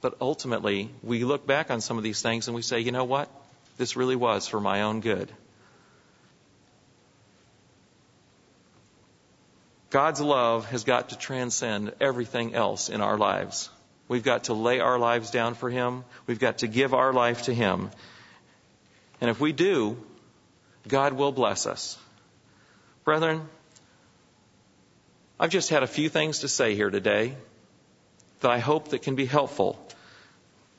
[0.00, 3.04] but ultimately we look back on some of these things and we say, you know
[3.04, 3.28] what?
[3.76, 5.32] This really was for my own good.
[9.90, 13.70] God's love has got to transcend everything else in our lives.
[14.08, 16.04] We've got to lay our lives down for Him.
[16.26, 17.90] We've got to give our life to Him.
[19.20, 19.96] And if we do,
[20.86, 21.98] God will bless us.
[23.04, 23.48] Brethren,
[25.40, 27.34] I've just had a few things to say here today
[28.40, 29.78] that I hope that can be helpful.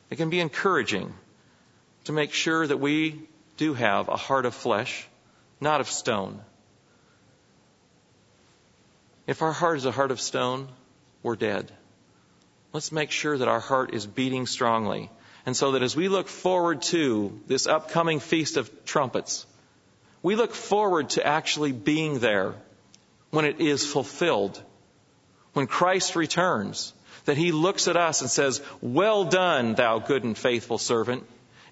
[0.09, 1.13] It can be encouraging
[2.05, 3.27] to make sure that we
[3.57, 5.07] do have a heart of flesh,
[5.59, 6.41] not of stone.
[9.25, 10.67] If our heart is a heart of stone,
[11.23, 11.71] we're dead.
[12.75, 15.09] Let's make sure that our heart is beating strongly.
[15.45, 19.45] And so that as we look forward to this upcoming Feast of Trumpets,
[20.21, 22.53] we look forward to actually being there
[23.29, 24.61] when it is fulfilled.
[25.53, 26.91] When Christ returns,
[27.23, 31.23] that he looks at us and says, Well done, thou good and faithful servant.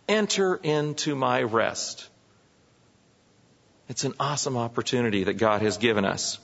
[0.08, 2.08] Enter into my rest.
[3.90, 6.40] It's an awesome opportunity that God has given us.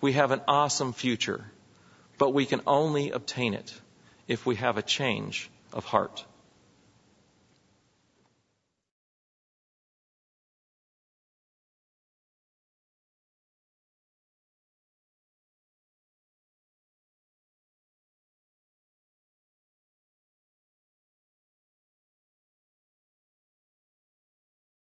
[0.00, 1.44] We have an awesome future,
[2.16, 3.70] but we can only obtain it
[4.30, 6.24] if we have a change of heart.